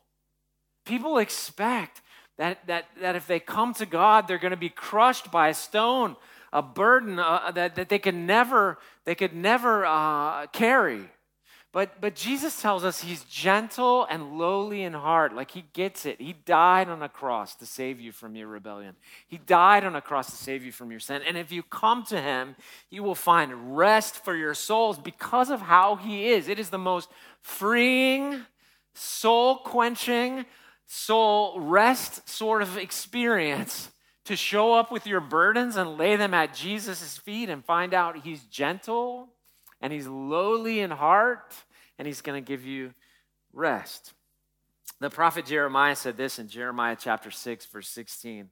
People 0.86 1.18
expect 1.18 2.02
that, 2.38 2.66
that, 2.68 2.86
that 3.02 3.16
if 3.16 3.28
they 3.28 3.40
come 3.40 3.74
to 3.76 3.86
God, 3.86 4.28
they're 4.28 4.38
going 4.38 4.52
to 4.52 4.58
be 4.58 4.70
crushed 4.70 5.32
by 5.32 5.50
a 5.50 5.54
stone, 5.54 6.16
a 6.54 6.62
burden 6.62 7.20
uh, 7.20 7.52
that, 7.54 7.76
that 7.76 7.90
they 7.90 8.00
can 8.00 8.26
never, 8.26 8.78
they 9.06 9.16
could 9.16 9.34
never 9.34 9.86
uh, 9.86 10.48
carry. 10.48 11.10
But, 11.76 12.00
but 12.00 12.16
Jesus 12.16 12.62
tells 12.62 12.86
us 12.86 13.02
he's 13.02 13.26
gentle 13.26 14.08
and 14.10 14.38
lowly 14.38 14.84
in 14.84 14.94
heart. 14.94 15.36
Like 15.36 15.52
he 15.52 15.66
gets 15.74 16.06
it. 16.06 16.22
He 16.22 16.32
died 16.32 16.88
on 16.88 17.04
a 17.04 17.10
cross 17.10 17.54
to 17.56 17.66
save 17.66 18.00
you 18.00 18.14
from 18.14 18.34
your 18.34 18.48
rebellion. 18.48 18.96
He 19.28 19.40
died 19.40 19.84
on 19.84 19.94
a 19.94 20.00
cross 20.00 20.30
to 20.30 20.38
save 20.38 20.64
you 20.64 20.72
from 20.72 20.90
your 20.90 21.02
sin. 21.02 21.22
And 21.28 21.38
if 21.38 21.52
you 21.52 21.64
come 21.64 22.06
to 22.06 22.22
him, 22.22 22.56
you 22.90 23.04
will 23.04 23.14
find 23.14 23.76
rest 23.76 24.24
for 24.24 24.38
your 24.38 24.54
souls 24.54 24.98
because 24.98 25.50
of 25.50 25.60
how 25.60 25.98
he 25.98 26.30
is. 26.30 26.48
It 26.48 26.60
is 26.60 26.70
the 26.70 26.78
most 26.78 27.10
freeing, 27.42 28.46
soul 28.94 29.58
quenching, 29.58 30.46
soul 30.86 31.60
rest 31.60 32.30
sort 32.30 32.62
of 32.62 32.78
experience 32.78 33.92
to 34.24 34.38
show 34.38 34.74
up 34.74 34.94
with 34.94 35.06
your 35.06 35.20
burdens 35.20 35.76
and 35.76 35.98
lay 35.98 36.16
them 36.16 36.34
at 36.34 36.54
Jesus' 36.54 37.18
feet 37.18 37.50
and 37.50 37.66
find 37.66 37.94
out 37.94 38.24
he's 38.24 38.46
gentle 38.46 39.35
and 39.82 39.92
he's 39.92 40.08
lowly 40.08 40.80
in 40.80 40.92
heart 40.92 41.54
and 41.98 42.08
he's 42.08 42.22
going 42.22 42.42
to 42.42 42.48
give 42.48 42.66
you 42.66 42.94
rest. 43.54 44.14
The 45.00 45.10
prophet 45.10 45.46
Jeremiah 45.46 45.96
said 45.96 46.18
this 46.18 46.40
in 46.40 46.48
Jeremiah 46.48 46.96
chapter 47.00 47.32
6, 47.32 47.66
verse 47.66 47.90
16. 47.90 48.50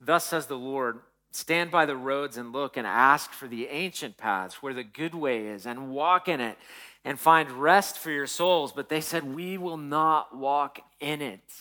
Thus 0.00 0.24
says 0.24 0.46
the 0.46 0.58
Lord, 0.58 1.00
stand 1.30 1.70
by 1.70 1.86
the 1.86 1.96
roads 1.96 2.36
and 2.36 2.52
look 2.52 2.76
and 2.76 2.86
ask 2.86 3.32
for 3.32 3.46
the 3.46 3.68
ancient 3.68 4.16
paths 4.16 4.62
where 4.62 4.74
the 4.74 4.84
good 4.84 5.14
way 5.14 5.46
is 5.46 5.66
and 5.66 5.90
walk 5.90 6.28
in 6.28 6.40
it 6.40 6.58
and 7.04 7.18
find 7.18 7.50
rest 7.50 7.98
for 7.98 8.10
your 8.10 8.26
souls. 8.26 8.72
But 8.72 8.88
they 8.88 9.00
said, 9.00 9.34
We 9.34 9.58
will 9.58 9.76
not 9.76 10.36
walk 10.36 10.80
in 11.00 11.22
it. 11.22 11.52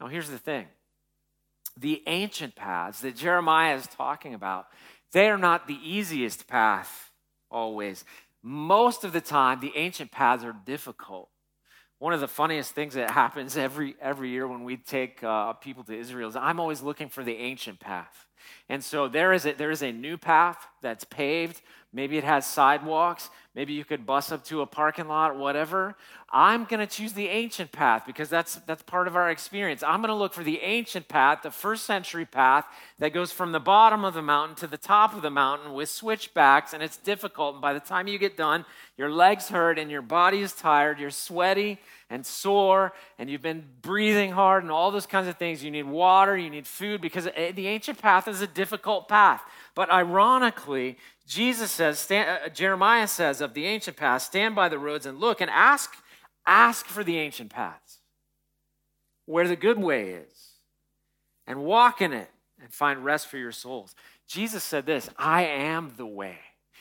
Now, 0.00 0.08
here's 0.08 0.30
the 0.30 0.38
thing 0.38 0.66
the 1.76 2.02
ancient 2.06 2.56
paths 2.56 3.00
that 3.00 3.16
Jeremiah 3.16 3.76
is 3.76 3.86
talking 3.86 4.34
about, 4.34 4.66
they 5.12 5.30
are 5.30 5.38
not 5.38 5.66
the 5.66 5.78
easiest 5.82 6.46
path 6.46 7.09
always 7.50 8.04
most 8.42 9.04
of 9.04 9.12
the 9.12 9.20
time, 9.20 9.60
the 9.60 9.72
ancient 9.76 10.10
paths 10.10 10.44
are 10.44 10.56
difficult. 10.64 11.28
One 11.98 12.14
of 12.14 12.20
the 12.20 12.28
funniest 12.28 12.72
things 12.72 12.94
that 12.94 13.10
happens 13.22 13.56
every, 13.56 13.96
every 14.00 14.30
year 14.30 14.46
when 14.48 14.64
we 14.64 14.76
take 14.76 15.22
uh, 15.22 15.52
people 15.54 15.84
to 15.84 15.98
Israel 15.98 16.28
is 16.28 16.36
I'm 16.36 16.60
always 16.60 16.82
looking 16.82 17.08
for 17.08 17.22
the 17.22 17.36
ancient 17.36 17.80
path. 17.80 18.26
And 18.68 18.82
so 18.82 19.08
there 19.08 19.32
is, 19.32 19.44
a, 19.44 19.52
there 19.52 19.70
is 19.70 19.82
a 19.82 19.92
new 19.92 20.16
path 20.16 20.66
that's 20.80 21.04
paved. 21.04 21.60
Maybe 21.92 22.16
it 22.16 22.24
has 22.24 22.46
sidewalks. 22.46 23.30
Maybe 23.52 23.72
you 23.72 23.84
could 23.84 24.06
bus 24.06 24.30
up 24.30 24.44
to 24.44 24.60
a 24.60 24.66
parking 24.66 25.08
lot, 25.08 25.36
whatever. 25.36 25.96
I'm 26.32 26.64
going 26.64 26.78
to 26.78 26.86
choose 26.86 27.14
the 27.14 27.26
ancient 27.26 27.72
path 27.72 28.04
because 28.06 28.28
that's, 28.28 28.54
that's 28.66 28.84
part 28.84 29.08
of 29.08 29.16
our 29.16 29.28
experience. 29.28 29.82
I'm 29.82 30.00
going 30.00 30.10
to 30.10 30.14
look 30.14 30.32
for 30.32 30.44
the 30.44 30.60
ancient 30.60 31.08
path, 31.08 31.40
the 31.42 31.50
first 31.50 31.84
century 31.84 32.24
path 32.24 32.64
that 33.00 33.12
goes 33.12 33.32
from 33.32 33.50
the 33.50 33.58
bottom 33.58 34.04
of 34.04 34.14
the 34.14 34.22
mountain 34.22 34.54
to 34.58 34.68
the 34.68 34.76
top 34.76 35.16
of 35.16 35.22
the 35.22 35.30
mountain 35.30 35.72
with 35.74 35.88
switchbacks, 35.88 36.72
and 36.72 36.80
it's 36.80 36.96
difficult. 36.96 37.54
And 37.54 37.60
by 37.60 37.72
the 37.72 37.80
time 37.80 38.06
you 38.06 38.18
get 38.18 38.36
done, 38.36 38.64
your 38.96 39.10
legs 39.10 39.48
hurt 39.48 39.76
and 39.76 39.90
your 39.90 40.02
body 40.02 40.42
is 40.42 40.52
tired, 40.52 41.00
you're 41.00 41.10
sweaty 41.10 41.80
and 42.08 42.24
sore, 42.24 42.92
and 43.18 43.28
you've 43.28 43.42
been 43.42 43.64
breathing 43.82 44.30
hard 44.30 44.62
and 44.62 44.70
all 44.70 44.92
those 44.92 45.06
kinds 45.06 45.26
of 45.26 45.36
things. 45.36 45.64
You 45.64 45.72
need 45.72 45.86
water, 45.86 46.36
you 46.36 46.50
need 46.50 46.68
food 46.68 47.00
because 47.00 47.26
eh, 47.34 47.50
the 47.50 47.66
ancient 47.66 48.00
path 48.00 48.28
is 48.28 48.40
a 48.40 48.46
difficult 48.46 49.08
path. 49.08 49.42
But 49.74 49.90
ironically, 49.90 50.98
Jesus 51.30 51.70
says, 51.70 52.00
stand, 52.00 52.28
uh, 52.28 52.48
Jeremiah 52.48 53.06
says 53.06 53.40
of 53.40 53.54
the 53.54 53.64
ancient 53.64 53.96
path, 53.96 54.22
stand 54.22 54.56
by 54.56 54.68
the 54.68 54.80
roads 54.80 55.06
and 55.06 55.20
look 55.20 55.40
and 55.40 55.50
ask 55.50 55.94
Ask 56.46 56.86
for 56.86 57.04
the 57.04 57.18
ancient 57.18 57.50
paths 57.50 57.98
where 59.26 59.46
the 59.46 59.56
good 59.56 59.78
way 59.78 60.10
is 60.10 60.54
and 61.46 61.62
walk 61.62 62.00
in 62.00 62.12
it 62.12 62.30
and 62.60 62.72
find 62.72 63.04
rest 63.04 63.28
for 63.28 63.38
your 63.38 63.52
souls. 63.52 63.94
Jesus 64.26 64.64
said 64.64 64.86
this 64.86 65.10
I 65.16 65.44
am 65.44 65.92
the 65.96 66.06
way. 66.06 66.38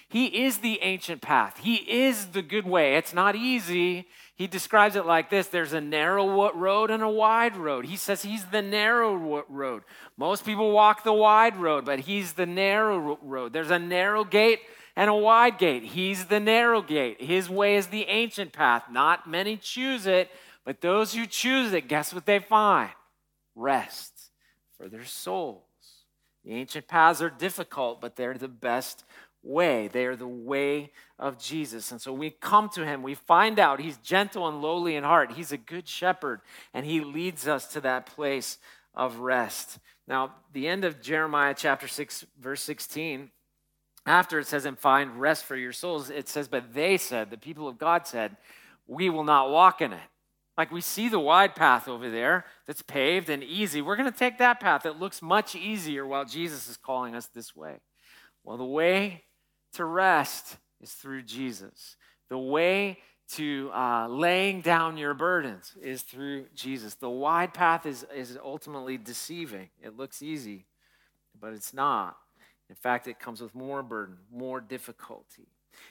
He 0.09 0.43
is 0.43 0.57
the 0.57 0.79
ancient 0.81 1.21
path. 1.21 1.59
He 1.59 1.75
is 1.75 2.27
the 2.27 2.41
good 2.41 2.65
way. 2.65 2.95
It's 2.95 3.13
not 3.13 3.35
easy. 3.35 4.07
He 4.35 4.47
describes 4.47 4.95
it 4.95 5.05
like 5.05 5.29
this 5.29 5.47
there's 5.47 5.73
a 5.73 5.81
narrow 5.81 6.51
road 6.53 6.89
and 6.89 7.03
a 7.03 7.09
wide 7.09 7.55
road. 7.55 7.85
He 7.85 7.95
says 7.95 8.23
he's 8.23 8.45
the 8.45 8.63
narrow 8.63 9.43
road. 9.47 9.83
Most 10.17 10.45
people 10.45 10.71
walk 10.71 11.03
the 11.03 11.13
wide 11.13 11.57
road, 11.57 11.85
but 11.85 11.99
he's 11.99 12.33
the 12.33 12.47
narrow 12.47 13.19
road. 13.21 13.53
There's 13.53 13.69
a 13.69 13.77
narrow 13.77 14.23
gate 14.23 14.61
and 14.95 15.11
a 15.11 15.15
wide 15.15 15.59
gate. 15.59 15.83
He's 15.83 16.25
the 16.25 16.39
narrow 16.39 16.81
gate. 16.81 17.21
His 17.21 17.47
way 17.47 17.75
is 17.75 17.87
the 17.87 18.05
ancient 18.05 18.51
path. 18.51 18.85
Not 18.91 19.29
many 19.29 19.57
choose 19.57 20.07
it, 20.07 20.31
but 20.65 20.81
those 20.81 21.13
who 21.13 21.27
choose 21.27 21.71
it, 21.73 21.87
guess 21.87 22.13
what 22.13 22.25
they 22.25 22.39
find? 22.39 22.89
Rest 23.55 24.31
for 24.75 24.89
their 24.89 25.05
souls. 25.05 25.63
The 26.43 26.53
ancient 26.53 26.87
paths 26.87 27.21
are 27.21 27.29
difficult, 27.29 28.01
but 28.01 28.15
they're 28.15 28.37
the 28.37 28.47
best 28.47 29.03
way. 29.43 29.87
They 29.87 30.05
are 30.05 30.15
the 30.15 30.27
way 30.27 30.91
of 31.17 31.39
Jesus. 31.39 31.91
And 31.91 32.01
so 32.01 32.13
we 32.13 32.29
come 32.29 32.69
to 32.69 32.85
him, 32.85 33.03
we 33.03 33.15
find 33.15 33.59
out 33.59 33.79
he's 33.79 33.97
gentle 33.97 34.47
and 34.47 34.61
lowly 34.61 34.95
in 34.95 35.03
heart. 35.03 35.33
He's 35.33 35.51
a 35.51 35.57
good 35.57 35.87
shepherd, 35.87 36.41
and 36.73 36.85
he 36.85 37.01
leads 37.01 37.47
us 37.47 37.67
to 37.73 37.81
that 37.81 38.05
place 38.05 38.57
of 38.93 39.17
rest. 39.17 39.79
Now, 40.07 40.33
the 40.53 40.67
end 40.67 40.85
of 40.85 41.01
Jeremiah 41.01 41.53
chapter 41.55 41.87
6, 41.87 42.25
verse 42.39 42.61
16 42.61 43.31
after 44.05 44.39
it 44.39 44.47
says, 44.47 44.65
and 44.65 44.79
find 44.79 45.21
rest 45.21 45.45
for 45.45 45.55
your 45.55 45.71
souls, 45.71 46.09
it 46.09 46.27
says, 46.27 46.47
but 46.47 46.73
they 46.73 46.97
said, 46.97 47.29
the 47.29 47.37
people 47.37 47.67
of 47.67 47.77
God 47.77 48.07
said, 48.07 48.37
we 48.87 49.09
will 49.09 49.23
not 49.23 49.51
walk 49.51 49.81
in 49.81 49.93
it. 49.93 49.99
Like 50.57 50.71
we 50.71 50.81
see 50.81 51.09
the 51.09 51.19
wide 51.19 51.55
path 51.55 51.87
over 51.87 52.09
there 52.09 52.45
that's 52.65 52.81
paved 52.81 53.29
and 53.29 53.43
easy. 53.43 53.81
We're 53.81 53.95
going 53.95 54.11
to 54.11 54.17
take 54.17 54.39
that 54.39 54.59
path 54.59 54.83
that 54.83 54.99
looks 54.99 55.21
much 55.21 55.55
easier 55.55 56.07
while 56.07 56.25
Jesus 56.25 56.67
is 56.67 56.75
calling 56.75 57.15
us 57.15 57.27
this 57.27 57.55
way. 57.55 57.77
Well, 58.43 58.57
the 58.57 58.65
way 58.65 59.25
to 59.73 59.85
rest 59.85 60.57
is 60.81 60.93
through 60.93 61.23
Jesus. 61.23 61.95
The 62.29 62.37
way 62.37 62.99
to 63.33 63.69
uh, 63.73 64.07
laying 64.07 64.61
down 64.61 64.97
your 64.97 65.13
burdens 65.13 65.75
is 65.81 66.01
through 66.01 66.45
Jesus. 66.55 66.95
The 66.95 67.09
wide 67.09 67.53
path 67.53 67.85
is, 67.85 68.05
is 68.15 68.37
ultimately 68.43 68.97
deceiving. 68.97 69.69
It 69.81 69.97
looks 69.97 70.21
easy, 70.21 70.65
but 71.39 71.53
it's 71.53 71.73
not. 71.73 72.17
In 72.69 72.75
fact, 72.75 73.07
it 73.07 73.19
comes 73.19 73.41
with 73.41 73.53
more 73.55 73.83
burden, 73.83 74.17
more 74.31 74.61
difficulty. 74.61 75.47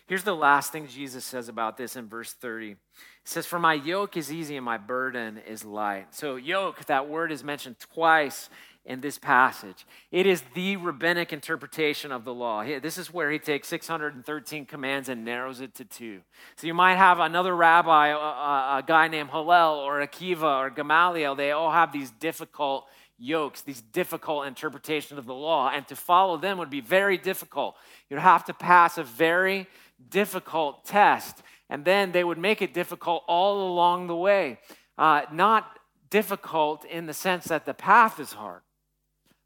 Here's 0.06 0.24
the 0.24 0.34
last 0.34 0.72
thing 0.72 0.86
Jesus 0.86 1.24
says 1.24 1.48
about 1.48 1.76
this 1.76 1.96
in 1.96 2.08
verse 2.08 2.32
30. 2.32 2.68
He 2.68 2.76
says, 3.24 3.46
For 3.46 3.58
my 3.58 3.74
yoke 3.74 4.16
is 4.16 4.32
easy 4.32 4.56
and 4.56 4.64
my 4.64 4.78
burden 4.78 5.38
is 5.38 5.64
light. 5.64 6.14
So, 6.14 6.36
yoke, 6.36 6.84
that 6.86 7.08
word 7.08 7.32
is 7.32 7.42
mentioned 7.42 7.76
twice 7.78 8.50
in 8.88 9.02
this 9.02 9.18
passage. 9.18 9.86
It 10.10 10.26
is 10.26 10.42
the 10.54 10.78
rabbinic 10.78 11.30
interpretation 11.30 12.10
of 12.10 12.24
the 12.24 12.32
law. 12.32 12.64
This 12.64 12.96
is 12.96 13.12
where 13.12 13.30
he 13.30 13.38
takes 13.38 13.68
613 13.68 14.64
commands 14.64 15.10
and 15.10 15.26
narrows 15.26 15.60
it 15.60 15.74
to 15.74 15.84
two. 15.84 16.22
So 16.56 16.66
you 16.66 16.72
might 16.72 16.96
have 16.96 17.20
another 17.20 17.54
rabbi, 17.54 18.08
a, 18.08 18.78
a, 18.78 18.84
guy 18.84 19.08
named 19.08 19.28
Hillel 19.28 19.74
or 19.74 20.00
Akiva 20.00 20.60
or 20.60 20.70
Gamaliel. 20.70 21.34
They 21.34 21.52
all 21.52 21.70
have 21.70 21.92
these 21.92 22.10
difficult 22.12 22.86
yokes, 23.18 23.60
these 23.60 23.82
difficult 23.82 24.46
interpretations 24.46 25.18
of 25.18 25.26
the 25.26 25.34
law, 25.34 25.68
and 25.68 25.86
to 25.88 25.94
follow 25.94 26.38
them 26.38 26.56
would 26.56 26.70
be 26.70 26.80
very 26.80 27.18
difficult. 27.18 27.76
You'd 28.08 28.20
have 28.20 28.46
to 28.46 28.54
pass 28.54 28.96
a 28.96 29.04
very 29.04 29.66
difficult 30.08 30.86
test, 30.86 31.42
and 31.68 31.84
then 31.84 32.12
they 32.12 32.24
would 32.24 32.38
make 32.38 32.62
it 32.62 32.72
difficult 32.72 33.22
all 33.28 33.68
along 33.68 34.06
the 34.06 34.16
way. 34.16 34.58
Uh, 34.96 35.22
not 35.30 35.78
difficult 36.08 36.86
in 36.86 37.04
the 37.04 37.12
sense 37.12 37.44
that 37.46 37.66
the 37.66 37.74
path 37.74 38.18
is 38.18 38.32
hard, 38.32 38.62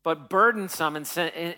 but 0.04 0.28
burdensome 0.28 0.96
in, 0.96 1.04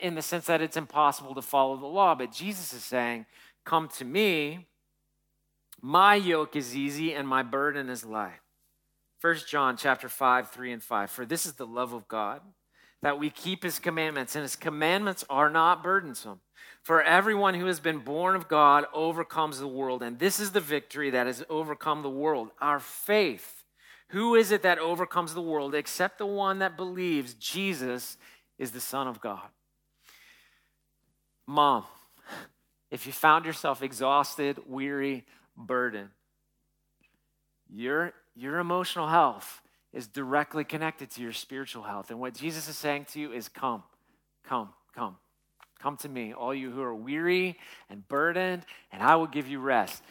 in 0.01 0.15
the 0.15 0.23
sense 0.23 0.47
that 0.47 0.61
it's 0.61 0.77
impossible 0.77 1.35
to 1.35 1.43
follow 1.43 1.77
the 1.77 1.87
law. 1.87 2.15
But 2.15 2.33
Jesus 2.33 2.73
is 2.73 2.85
saying, 2.85 3.27
Come 3.65 3.89
to 3.97 4.05
me, 4.05 4.67
my 5.81 6.15
yoke 6.15 6.57
is 6.57 6.77
easy 6.77 7.15
and 7.15 7.27
my 7.27 7.43
burden 7.43 7.89
is 7.89 8.05
light. 8.05 8.41
1 9.21 9.37
John 9.49 9.77
chapter 9.77 10.09
5, 10.09 10.51
3 10.51 10.73
and 10.73 10.83
5. 10.83 11.11
For 11.11 11.25
this 11.25 11.47
is 11.47 11.55
the 11.55 11.67
love 11.67 11.95
of 11.95 12.07
God, 12.09 12.43
that 13.01 13.19
we 13.19 13.31
keep 13.31 13.63
his 13.63 13.79
commandments, 13.79 14.35
and 14.35 14.43
his 14.43 14.57
commandments 14.57 15.25
are 15.31 15.49
not 15.49 15.83
burdensome. 15.83 16.41
For 16.83 17.03
everyone 17.03 17.55
who 17.55 17.67
has 17.67 17.81
been 17.81 18.01
born 18.01 18.37
of 18.37 18.49
God 18.49 18.85
overcomes 18.93 19.59
the 19.59 19.69
world, 19.69 20.03
and 20.03 20.19
this 20.19 20.41
is 20.41 20.53
the 20.53 20.61
victory 20.61 21.09
that 21.11 21.27
has 21.27 21.43
overcome 21.49 22.03
the 22.03 22.11
world, 22.11 22.51
our 22.61 22.81
faith. 22.81 23.65
Who 24.09 24.35
is 24.35 24.53
it 24.53 24.63
that 24.63 24.79
overcomes 24.79 25.33
the 25.33 25.43
world 25.43 25.75
except 25.75 26.19
the 26.19 26.27
one 26.27 26.59
that 26.59 26.77
believes 26.77 27.35
Jesus 27.35 28.19
is 28.59 28.71
the 28.71 28.81
Son 28.81 29.07
of 29.07 29.21
God? 29.21 29.49
Mom, 31.47 31.85
if 32.91 33.07
you 33.07 33.13
found 33.13 33.45
yourself 33.45 33.83
exhausted, 33.83 34.59
weary, 34.67 35.25
burdened, 35.57 36.11
you're 37.69 38.13
your 38.37 38.59
emotional 38.59 39.09
health 39.09 39.63
is 39.93 40.09
directly 40.09 40.65
connected 40.65 41.09
to 41.09 41.23
your 41.23 41.33
spiritual 41.33 41.85
health. 41.85 42.11
And 42.11 42.19
what 42.19 42.35
Jesus 42.35 42.69
is 42.69 42.77
saying 42.77 43.07
to 43.13 43.21
you 43.21 43.33
is 43.33 43.49
come, 43.49 43.85
come, 44.45 44.71
come. 44.95 45.17
Come 45.81 45.97
to 45.99 46.09
me, 46.09 46.33
all 46.33 46.55
you 46.55 46.71
who 46.71 46.83
are 46.83 46.95
weary 46.95 47.59
and 47.91 48.07
burdened, 48.09 48.65
and 48.91 49.03
I 49.03 49.17
will 49.17 49.27
give 49.27 49.47
you 49.47 49.61
rest. 49.61 50.03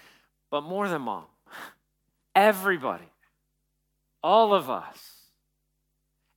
But 0.52 0.62
more 0.62 0.88
than 0.88 1.02
mom, 1.02 1.26
everybody, 2.36 3.10
all 4.22 4.54
of 4.54 4.70
us, 4.70 5.13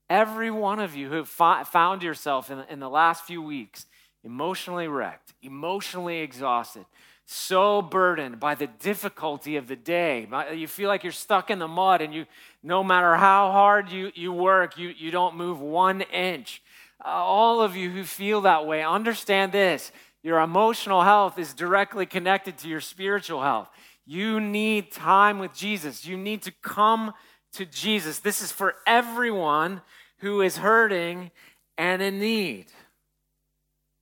every 0.08 0.50
one 0.50 0.78
of 0.78 0.94
you 0.94 1.08
who 1.08 1.16
have 1.16 1.68
found 1.68 2.02
yourself 2.02 2.50
in 2.50 2.58
the, 2.58 2.72
in 2.72 2.80
the 2.80 2.90
last 2.90 3.24
few 3.24 3.42
weeks 3.42 3.86
emotionally 4.24 4.88
wrecked, 4.88 5.34
emotionally 5.42 6.18
exhausted, 6.18 6.84
so 7.24 7.82
burdened 7.82 8.38
by 8.38 8.54
the 8.54 8.66
difficulty 8.66 9.56
of 9.56 9.68
the 9.68 9.76
day. 9.76 10.28
You 10.54 10.68
feel 10.68 10.88
like 10.88 11.02
you're 11.02 11.12
stuck 11.12 11.50
in 11.50 11.58
the 11.58 11.68
mud 11.68 12.00
and 12.00 12.14
you, 12.14 12.26
no 12.62 12.84
matter 12.84 13.14
how 13.16 13.50
hard 13.52 13.90
you, 13.90 14.12
you 14.14 14.32
work, 14.32 14.78
you, 14.78 14.88
you 14.96 15.10
don't 15.10 15.36
move 15.36 15.60
one 15.60 16.02
inch. 16.02 16.62
Uh, 17.04 17.08
all 17.08 17.60
of 17.60 17.76
you 17.76 17.90
who 17.90 18.04
feel 18.04 18.42
that 18.42 18.66
way, 18.66 18.82
understand 18.82 19.52
this. 19.52 19.92
Your 20.22 20.40
emotional 20.40 21.02
health 21.02 21.38
is 21.38 21.54
directly 21.54 22.06
connected 22.06 22.58
to 22.58 22.68
your 22.68 22.80
spiritual 22.80 23.42
health. 23.42 23.68
You 24.06 24.40
need 24.40 24.92
time 24.92 25.38
with 25.38 25.54
Jesus. 25.54 26.06
You 26.06 26.16
need 26.16 26.42
to 26.42 26.52
come 26.62 27.12
to 27.54 27.66
Jesus. 27.66 28.20
This 28.20 28.40
is 28.40 28.52
for 28.52 28.76
everyone 28.86 29.82
who 30.18 30.40
is 30.40 30.58
hurting 30.58 31.30
and 31.76 32.02
in 32.02 32.18
need. 32.18 32.66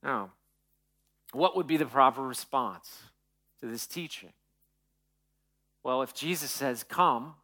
Now, 0.03 0.33
what 1.33 1.57
would 1.57 1.67
be 1.67 1.77
the 1.77 1.87
proper 1.87 2.23
response 2.23 2.89
to 3.61 3.67
this 3.67 3.87
teaching? 3.87 4.33
Well, 5.83 6.03
if 6.03 6.15
Jesus 6.15 6.51
says, 6.51 6.85
Come, 6.85 7.35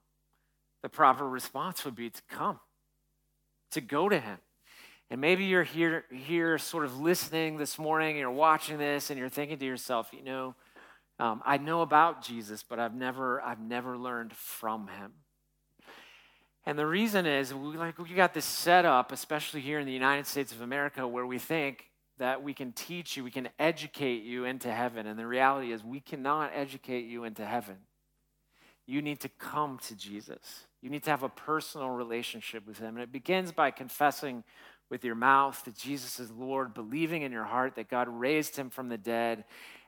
the 0.82 0.88
proper 0.88 1.28
response 1.28 1.84
would 1.84 1.94
be 1.94 2.10
to 2.10 2.22
come, 2.28 2.60
to 3.72 3.80
go 3.80 4.08
to 4.08 4.18
Him. 4.18 4.38
And 5.10 5.20
maybe 5.20 5.44
you're 5.44 5.64
here, 5.64 6.04
here 6.12 6.56
sort 6.56 6.84
of 6.84 7.00
listening 7.00 7.56
this 7.56 7.78
morning, 7.78 8.10
and 8.10 8.18
you're 8.18 8.30
watching 8.30 8.78
this, 8.78 9.10
and 9.10 9.18
you're 9.18 9.28
thinking 9.28 9.58
to 9.58 9.64
yourself, 9.66 10.08
you 10.12 10.22
know, 10.22 10.54
um, 11.18 11.42
I 11.44 11.58
know 11.58 11.82
about 11.82 12.22
Jesus, 12.22 12.62
but 12.62 12.78
I've 12.78 12.94
never, 12.94 13.42
I've 13.42 13.60
never 13.60 13.98
learned 13.98 14.32
from 14.32 14.88
him. 14.88 15.12
And 16.70 16.78
the 16.78 16.86
reason 16.86 17.26
is, 17.26 17.52
we, 17.52 17.76
like, 17.76 17.98
we 17.98 18.10
got 18.10 18.32
this 18.32 18.44
set 18.44 18.84
up, 18.84 19.10
especially 19.10 19.60
here 19.60 19.80
in 19.80 19.86
the 19.86 19.92
United 19.92 20.24
States 20.24 20.52
of 20.52 20.60
America, 20.60 21.04
where 21.04 21.26
we 21.26 21.36
think 21.36 21.90
that 22.18 22.44
we 22.44 22.54
can 22.54 22.70
teach 22.70 23.16
you, 23.16 23.24
we 23.24 23.32
can 23.32 23.48
educate 23.58 24.22
you 24.22 24.44
into 24.44 24.72
heaven. 24.72 25.08
And 25.08 25.18
the 25.18 25.26
reality 25.26 25.72
is, 25.72 25.82
we 25.82 25.98
cannot 25.98 26.52
educate 26.54 27.06
you 27.06 27.24
into 27.24 27.44
heaven. 27.44 27.74
You 28.86 29.02
need 29.02 29.18
to 29.22 29.28
come 29.28 29.80
to 29.88 29.96
Jesus. 29.96 30.66
You 30.80 30.90
need 30.90 31.02
to 31.02 31.10
have 31.10 31.24
a 31.24 31.28
personal 31.28 31.90
relationship 31.90 32.64
with 32.68 32.78
him. 32.78 32.94
And 32.94 33.02
it 33.02 33.10
begins 33.10 33.50
by 33.50 33.72
confessing 33.72 34.44
with 34.90 35.04
your 35.04 35.16
mouth 35.16 35.60
that 35.64 35.76
Jesus 35.76 36.20
is 36.20 36.30
Lord, 36.30 36.72
believing 36.72 37.22
in 37.22 37.32
your 37.32 37.46
heart 37.46 37.74
that 37.74 37.90
God 37.90 38.06
raised 38.06 38.54
him 38.54 38.70
from 38.70 38.88
the 38.88 38.96
dead, 38.96 39.42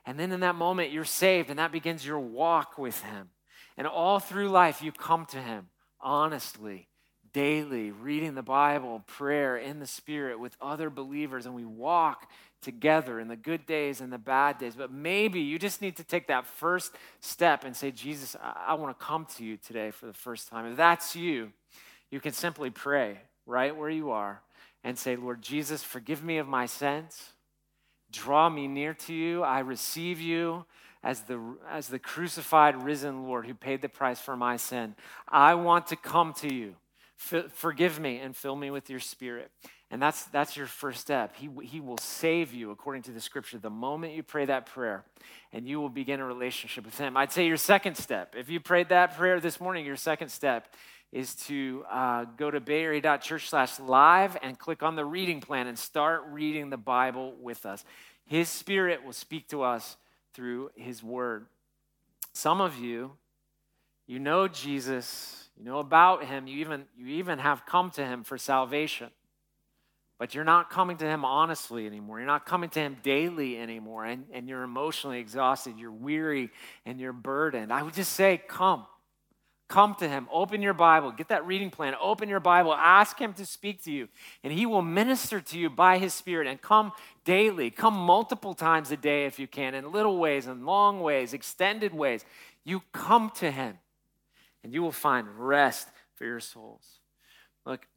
and 0.05 0.19
then 0.19 0.33
in 0.33 0.41
that 0.41 0.55
moment, 0.55 0.91
you're 0.91 1.05
saved, 1.05 1.49
and 1.49 1.59
that 1.59 1.71
begins 1.71 2.05
your 2.05 2.19
walk 2.19 2.77
with 2.77 3.01
Him. 3.03 3.29
And 3.77 3.87
all 3.87 4.19
through 4.19 4.49
life, 4.49 4.81
you 4.81 4.91
come 4.91 5.25
to 5.27 5.37
Him 5.41 5.69
honestly, 6.03 6.87
daily, 7.33 7.91
reading 7.91 8.35
the 8.35 8.43
Bible, 8.43 9.03
prayer 9.07 9.57
in 9.57 9.79
the 9.79 9.87
Spirit 9.87 10.39
with 10.39 10.55
other 10.61 10.89
believers, 10.89 11.45
and 11.45 11.55
we 11.55 11.65
walk 11.65 12.29
together 12.61 13.19
in 13.19 13.27
the 13.27 13.35
good 13.35 13.65
days 13.65 14.01
and 14.01 14.13
the 14.13 14.17
bad 14.17 14.57
days. 14.57 14.75
But 14.75 14.91
maybe 14.91 15.41
you 15.41 15.57
just 15.57 15.81
need 15.81 15.97
to 15.97 16.03
take 16.03 16.27
that 16.27 16.45
first 16.45 16.93
step 17.19 17.65
and 17.65 17.75
say, 17.75 17.91
Jesus, 17.91 18.35
I, 18.41 18.67
I 18.69 18.73
want 18.75 18.97
to 18.97 19.05
come 19.05 19.25
to 19.37 19.43
you 19.43 19.57
today 19.57 19.91
for 19.91 20.05
the 20.05 20.13
first 20.13 20.47
time. 20.47 20.65
If 20.65 20.77
that's 20.77 21.15
you, 21.15 21.51
you 22.11 22.19
can 22.19 22.33
simply 22.33 22.69
pray 22.69 23.19
right 23.45 23.75
where 23.75 23.89
you 23.89 24.11
are 24.11 24.41
and 24.83 24.97
say, 24.97 25.15
Lord 25.15 25.41
Jesus, 25.41 25.83
forgive 25.83 26.23
me 26.23 26.37
of 26.37 26.47
my 26.47 26.65
sins. 26.65 27.31
Draw 28.11 28.49
me 28.49 28.67
near 28.67 28.93
to 28.93 29.13
you. 29.13 29.43
I 29.43 29.59
receive 29.59 30.21
you 30.21 30.65
as 31.03 31.21
the, 31.21 31.39
as 31.69 31.87
the 31.87 31.99
crucified, 31.99 32.83
risen 32.83 33.23
Lord 33.23 33.45
who 33.45 33.53
paid 33.53 33.81
the 33.81 33.89
price 33.89 34.19
for 34.19 34.37
my 34.37 34.57
sin. 34.57 34.95
I 35.27 35.55
want 35.55 35.87
to 35.87 35.95
come 35.95 36.33
to 36.35 36.53
you. 36.53 36.75
Forgive 37.15 37.99
me 37.99 38.19
and 38.19 38.35
fill 38.35 38.55
me 38.55 38.71
with 38.71 38.89
your 38.89 38.99
spirit. 38.99 39.51
And 39.91 40.01
that's, 40.01 40.23
that's 40.25 40.57
your 40.57 40.65
first 40.65 41.01
step. 41.01 41.35
He, 41.35 41.49
he 41.63 41.79
will 41.79 41.99
save 41.99 42.51
you, 42.51 42.71
according 42.71 43.03
to 43.03 43.11
the 43.11 43.21
scripture, 43.21 43.59
the 43.59 43.69
moment 43.69 44.13
you 44.13 44.23
pray 44.23 44.45
that 44.45 44.65
prayer, 44.65 45.03
and 45.51 45.67
you 45.67 45.79
will 45.79 45.89
begin 45.89 46.19
a 46.19 46.25
relationship 46.25 46.83
with 46.83 46.97
Him. 46.97 47.15
I'd 47.15 47.31
say 47.31 47.45
your 47.45 47.57
second 47.57 47.95
step, 47.95 48.35
if 48.35 48.49
you 48.49 48.59
prayed 48.59 48.89
that 48.89 49.15
prayer 49.15 49.39
this 49.39 49.61
morning, 49.61 49.85
your 49.85 49.95
second 49.95 50.29
step 50.29 50.73
is 51.11 51.35
to 51.35 51.85
uh, 51.91 52.25
go 52.37 52.49
to 52.49 52.59
bayarea.church 52.59 53.47
slash 53.47 53.79
live 53.79 54.35
and 54.41 54.57
click 54.57 54.81
on 54.81 54.95
the 54.95 55.05
reading 55.05 55.41
plan 55.41 55.67
and 55.67 55.77
start 55.77 56.23
reading 56.31 56.71
the 56.71 56.77
Bible 56.77 57.35
with 57.39 57.65
us. 57.67 57.85
His 58.25 58.49
Spirit 58.49 59.05
will 59.05 59.13
speak 59.13 59.47
to 59.49 59.61
us 59.61 59.95
through 60.33 60.71
His 60.75 61.03
Word. 61.03 61.45
Some 62.33 62.61
of 62.61 62.77
you, 62.77 63.11
you 64.07 64.19
know 64.19 64.47
Jesus, 64.47 65.49
you 65.57 65.63
know 65.63 65.79
about 65.79 66.25
Him, 66.25 66.47
you 66.47 66.57
even, 66.57 66.85
you 66.97 67.07
even 67.07 67.39
have 67.39 67.65
come 67.65 67.91
to 67.91 68.05
Him 68.05 68.23
for 68.23 68.37
salvation. 68.37 69.09
But 70.19 70.35
you're 70.35 70.43
not 70.43 70.69
coming 70.69 70.97
to 70.97 71.05
Him 71.05 71.25
honestly 71.25 71.85
anymore. 71.85 72.19
You're 72.19 72.27
not 72.27 72.45
coming 72.45 72.69
to 72.71 72.79
Him 72.79 72.97
daily 73.03 73.57
anymore. 73.57 74.05
And, 74.05 74.25
and 74.31 74.47
you're 74.47 74.63
emotionally 74.63 75.19
exhausted. 75.19 75.77
You're 75.77 75.91
weary 75.91 76.49
and 76.85 76.99
you're 76.99 77.13
burdened. 77.13 77.73
I 77.73 77.83
would 77.83 77.93
just 77.93 78.13
say, 78.13 78.41
come. 78.47 78.85
Come 79.73 79.95
to 79.95 80.07
him, 80.07 80.27
open 80.31 80.61
your 80.61 80.75
Bible, 80.75 81.09
get 81.09 81.29
that 81.29 81.47
reading 81.47 81.71
plan, 81.71 81.95
open 81.99 82.29
your 82.29 82.39
Bible, 82.39 82.75
ask 82.75 83.17
him 83.17 83.33
to 83.33 83.43
speak 83.43 83.83
to 83.85 83.91
you, 83.91 84.07
and 84.43 84.53
he 84.53 84.67
will 84.67 84.83
minister 84.83 85.41
to 85.41 85.57
you 85.57 85.67
by 85.67 85.97
his 85.97 86.13
Spirit. 86.13 86.45
And 86.45 86.61
come 86.61 86.91
daily, 87.25 87.71
come 87.71 87.95
multiple 87.95 88.53
times 88.53 88.91
a 88.91 88.97
day 88.97 89.25
if 89.25 89.39
you 89.39 89.47
can, 89.47 89.73
in 89.73 89.91
little 89.91 90.19
ways, 90.19 90.45
in 90.45 90.63
long 90.63 91.01
ways, 91.01 91.33
extended 91.33 91.91
ways. 91.91 92.23
You 92.63 92.83
come 92.91 93.31
to 93.37 93.49
him, 93.49 93.79
and 94.63 94.75
you 94.75 94.83
will 94.83 94.91
find 94.91 95.27
rest 95.39 95.87
for 96.13 96.25
your 96.25 96.39
souls. 96.39 96.99
Look, 97.65 97.87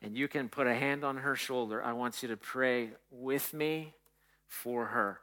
and 0.01 0.15
you 0.15 0.27
can 0.27 0.47
put 0.47 0.65
a 0.65 0.73
hand 0.73 1.03
on 1.03 1.17
her 1.17 1.35
shoulder, 1.35 1.83
I 1.83 1.91
want 1.93 2.21
you 2.23 2.29
to 2.29 2.37
pray 2.37 2.91
with 3.11 3.53
me 3.53 3.93
for 4.47 4.85
her. 4.85 5.19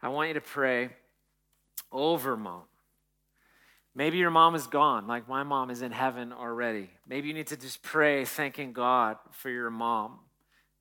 I 0.00 0.08
want 0.08 0.28
you 0.28 0.34
to 0.34 0.40
pray 0.40 0.90
over 1.90 2.36
mom. 2.36 2.62
Maybe 3.96 4.18
your 4.18 4.30
mom 4.30 4.54
is 4.54 4.68
gone, 4.68 5.08
like 5.08 5.28
my 5.28 5.42
mom 5.42 5.70
is 5.70 5.82
in 5.82 5.90
heaven 5.90 6.32
already. 6.32 6.90
Maybe 7.08 7.26
you 7.26 7.34
need 7.34 7.48
to 7.48 7.56
just 7.56 7.82
pray 7.82 8.24
thanking 8.24 8.72
God 8.72 9.16
for 9.32 9.50
your 9.50 9.70
mom 9.70 10.20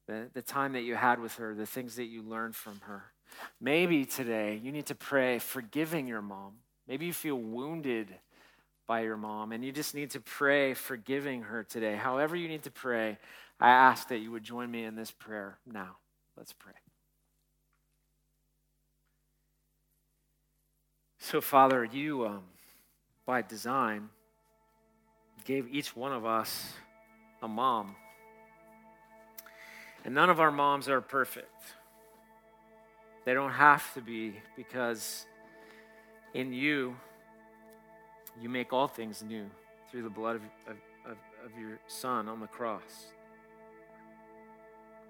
the, 0.08 0.30
the 0.34 0.42
time 0.42 0.74
that 0.74 0.82
you 0.82 0.96
had 0.96 1.20
with 1.20 1.36
her, 1.36 1.54
the 1.54 1.66
things 1.66 1.96
that 1.98 2.06
you 2.06 2.24
learned 2.24 2.56
from 2.56 2.80
her. 2.82 3.04
Maybe 3.62 4.06
today 4.06 4.60
you 4.64 4.72
need 4.72 4.88
to 4.88 4.96
pray 4.96 5.40
forgiving 5.40 6.08
your 6.08 6.22
mom. 6.22 6.54
Maybe 6.88 7.06
you 7.06 7.14
feel 7.14 7.36
wounded 7.36 8.08
by 8.88 9.02
your 9.02 9.18
mom 9.18 9.52
and 9.52 9.64
you 9.64 9.72
just 9.72 9.94
need 9.94 10.12
to 10.12 10.22
pray 10.22 10.74
forgiving 10.74 11.44
her 11.44 11.64
today. 11.64 11.96
However, 11.96 12.36
you 12.36 12.48
need 12.48 12.64
to 12.64 12.72
pray, 12.72 13.18
I 13.60 13.70
ask 13.70 14.08
that 14.08 14.20
you 14.20 14.32
would 14.32 14.44
join 14.44 14.72
me 14.72 14.86
in 14.86 14.96
this 14.96 15.12
prayer 15.12 15.58
now. 15.66 15.98
Let's 16.38 16.54
pray. 16.54 16.74
So, 21.20 21.42
Father, 21.42 21.84
you, 21.84 22.26
um, 22.26 22.44
by 23.26 23.42
design, 23.42 24.08
gave 25.44 25.68
each 25.70 25.94
one 25.94 26.14
of 26.14 26.26
us 26.26 26.74
a 27.42 27.48
mom. 27.48 27.96
And 30.08 30.16
none 30.16 30.30
of 30.30 30.40
our 30.40 30.52
moms 30.52 30.88
are 30.88 31.02
perfect. 31.02 31.52
They 33.26 33.34
don't 33.34 33.52
have 33.52 33.94
to 33.96 34.02
be 34.02 34.40
because 34.56 35.26
in 36.34 36.54
you, 36.54 36.96
you 38.40 38.48
make 38.48 38.72
all 38.72 38.88
things 38.88 39.22
new 39.22 39.48
through 39.92 40.04
the 40.04 40.10
blood 40.10 40.38
of, 40.38 40.44
of, 40.66 40.78
of, 41.12 41.18
of 41.44 41.60
your 41.60 41.80
Son 41.88 42.30
on 42.30 42.40
the 42.40 42.48
cross. 42.48 43.12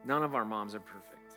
None 0.04 0.24
of 0.24 0.34
our 0.34 0.46
moms 0.46 0.74
are 0.74 0.80
perfect. 0.80 1.36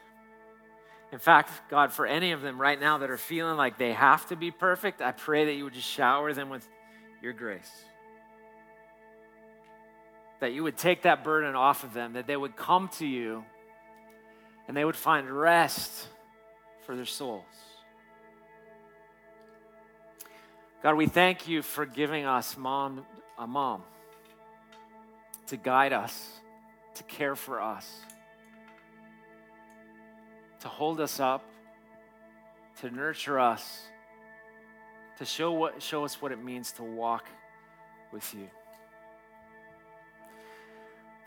In 1.13 1.19
fact, 1.19 1.51
God, 1.69 1.93
for 1.93 2.07
any 2.07 2.33
of 2.33 2.41
them 2.41 2.59
right 2.59 2.81
now 2.81 2.97
that 2.97 3.11
are 3.11 3.19
feeling 3.19 3.59
like 3.59 3.77
they 3.77 3.93
have 3.93 4.27
to 4.29 4.37
be 4.37 4.51
perfect, 4.51 5.03
I 5.03 5.13
pray 5.13 5.45
that 5.45 5.53
you 5.53 5.65
would 5.65 5.75
just 5.75 5.87
shower 5.87 6.33
them 6.33 6.49
with 6.49 6.67
your 7.21 7.35
grace 7.35 7.71
that 10.41 10.53
you 10.53 10.63
would 10.63 10.77
take 10.77 11.03
that 11.03 11.23
burden 11.23 11.55
off 11.55 11.85
of 11.85 11.93
them, 11.93 12.15
that 12.15 12.27
they 12.27 12.37
would 12.37 12.57
come 12.57 12.89
to 12.89 13.07
you 13.07 13.45
and 14.67 14.77
they 14.77 14.85
would 14.85 14.97
find 14.97 15.31
rest 15.31 16.09
for 16.87 16.97
their 16.97 17.07
souls. 17.07 17.45
God, 20.83 20.97
we 20.97 21.07
thank 21.07 21.47
you 21.47 21.61
for 21.61 21.85
giving 21.85 22.25
us 22.25 22.57
mom, 22.57 23.05
a 23.39 23.47
mom 23.47 23.83
to 25.49 25.57
guide 25.57 25.93
us, 25.93 26.41
to 26.95 27.03
care 27.05 27.37
for 27.37 27.61
us, 27.61 28.01
to 30.61 30.69
hold 30.69 31.01
us 31.01 31.21
up, 31.21 31.45
to 32.81 32.91
nurture 32.91 33.39
us, 33.39 33.83
to 35.19 35.25
show, 35.27 35.53
what, 35.53 35.83
show 35.83 36.05
us 36.05 36.23
what 36.23 36.33
it 36.33 36.43
means 36.43 36.73
to 36.73 36.83
walk 36.83 37.27
with 38.11 38.33
you. 38.33 38.49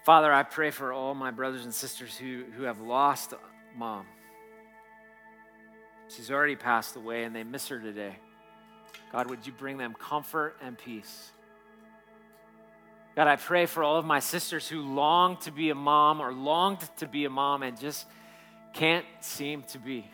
Father, 0.04 0.34
I 0.34 0.44
pray 0.44 0.70
for 0.70 0.92
all 0.92 1.16
my 1.16 1.32
brothers 1.32 1.64
and 1.64 1.74
sisters 1.74 2.18
who, 2.18 2.44
who 2.58 2.64
have 2.64 2.82
lost 2.82 3.34
mom. 3.74 4.06
She's 6.10 6.30
already 6.30 6.58
passed 6.58 6.98
away 6.98 7.24
and 7.24 7.34
they 7.34 7.44
miss 7.44 7.70
her 7.70 7.80
today. 7.80 8.18
God, 9.14 9.30
would 9.30 9.48
you 9.48 9.54
bring 9.54 9.78
them 9.78 9.94
comfort 9.98 10.58
and 10.62 10.78
peace? 10.78 11.32
God, 13.16 13.28
I 13.28 13.38
pray 13.38 13.66
for 13.66 13.82
all 13.82 13.96
of 13.96 14.06
my 14.06 14.20
sisters 14.20 14.68
who 14.68 14.82
long 14.82 15.38
to 15.38 15.52
be 15.52 15.70
a 15.70 15.76
mom 15.76 16.20
or 16.20 16.34
longed 16.34 16.80
to 16.98 17.08
be 17.08 17.24
a 17.24 17.30
mom 17.30 17.64
and 17.64 17.80
just 17.80 18.06
can't 18.74 19.06
seem 19.22 19.64
to 19.64 19.80
be. 19.80 20.06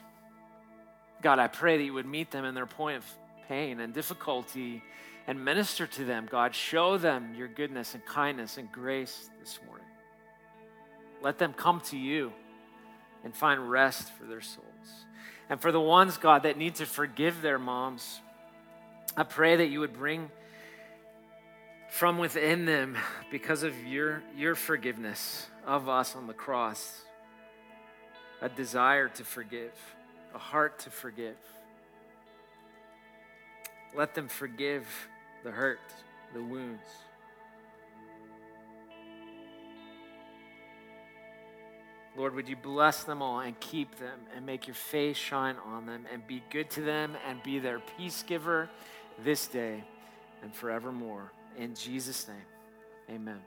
God, 1.24 1.40
I 1.40 1.48
pray 1.48 1.78
that 1.78 1.84
you 1.84 1.94
would 1.94 2.06
meet 2.06 2.30
them 2.30 2.46
in 2.46 2.54
their 2.54 2.68
point 2.68 2.98
of 2.98 3.06
pain 3.48 3.80
and 3.80 3.92
difficulty 3.92 4.84
and 5.30 5.46
minister 5.46 5.86
to 5.86 6.04
them. 6.04 6.28
God, 6.28 6.56
show 6.56 6.98
them 6.98 7.36
your 7.38 7.48
goodness 7.48 7.94
and 7.94 8.04
kindness 8.04 8.58
and 8.58 8.72
grace 8.72 9.30
this 9.40 9.60
morning. 9.68 9.86
Let 11.22 11.38
them 11.38 11.54
come 11.54 11.82
to 11.82 11.98
you 12.00 12.34
and 13.24 13.36
find 13.36 13.70
rest 13.70 14.12
for 14.14 14.26
their 14.26 14.42
souls. 14.42 14.66
And 15.48 15.62
for 15.62 15.72
the 15.72 15.80
ones, 15.80 16.18
God, 16.18 16.42
that 16.44 16.58
need 16.58 16.74
to 16.76 16.88
forgive 16.88 17.44
their 17.44 17.60
moms, 17.60 18.22
I 19.16 19.22
pray 19.22 19.58
that 19.58 19.68
you 19.68 19.82
would 19.82 19.94
bring 19.94 20.32
from 21.92 22.18
within 22.18 22.66
them, 22.66 22.98
because 23.30 23.62
of 23.62 23.86
your, 23.86 24.24
your 24.36 24.56
forgiveness 24.56 25.46
of 25.64 25.88
us 25.88 26.16
on 26.16 26.26
the 26.26 26.34
cross, 26.34 27.02
a 28.42 28.50
desire 28.50 29.10
to 29.10 29.24
forgive, 29.24 29.74
a 30.34 30.40
heart 30.40 30.80
to 30.80 30.90
forgive. 30.90 31.38
Let 33.96 34.16
them 34.16 34.28
forgive 34.28 34.88
the 35.44 35.52
hurt, 35.52 35.80
the 36.34 36.42
wounds. 36.42 36.88
Lord, 42.18 42.36
would 42.36 42.50
you 42.50 42.58
bless 42.58 43.04
them 43.04 43.22
all 43.22 43.40
and 43.40 43.58
keep 43.60 43.98
them 43.98 44.20
and 44.36 44.46
make 44.46 44.68
your 44.68 44.76
face 44.76 45.16
shine 45.16 45.56
on 45.66 45.86
them 45.86 46.06
and 46.12 46.26
be 46.28 46.44
good 46.50 46.70
to 46.72 46.82
them 46.82 47.16
and 47.28 47.42
be 47.44 47.60
their 47.60 47.80
peace 47.98 48.24
giver 48.24 48.70
this 49.24 49.48
day 49.48 49.84
and 50.44 50.54
forevermore. 50.54 51.32
In 51.58 51.76
Jesus' 51.76 52.28
name, 52.28 53.16
amen. 53.16 53.40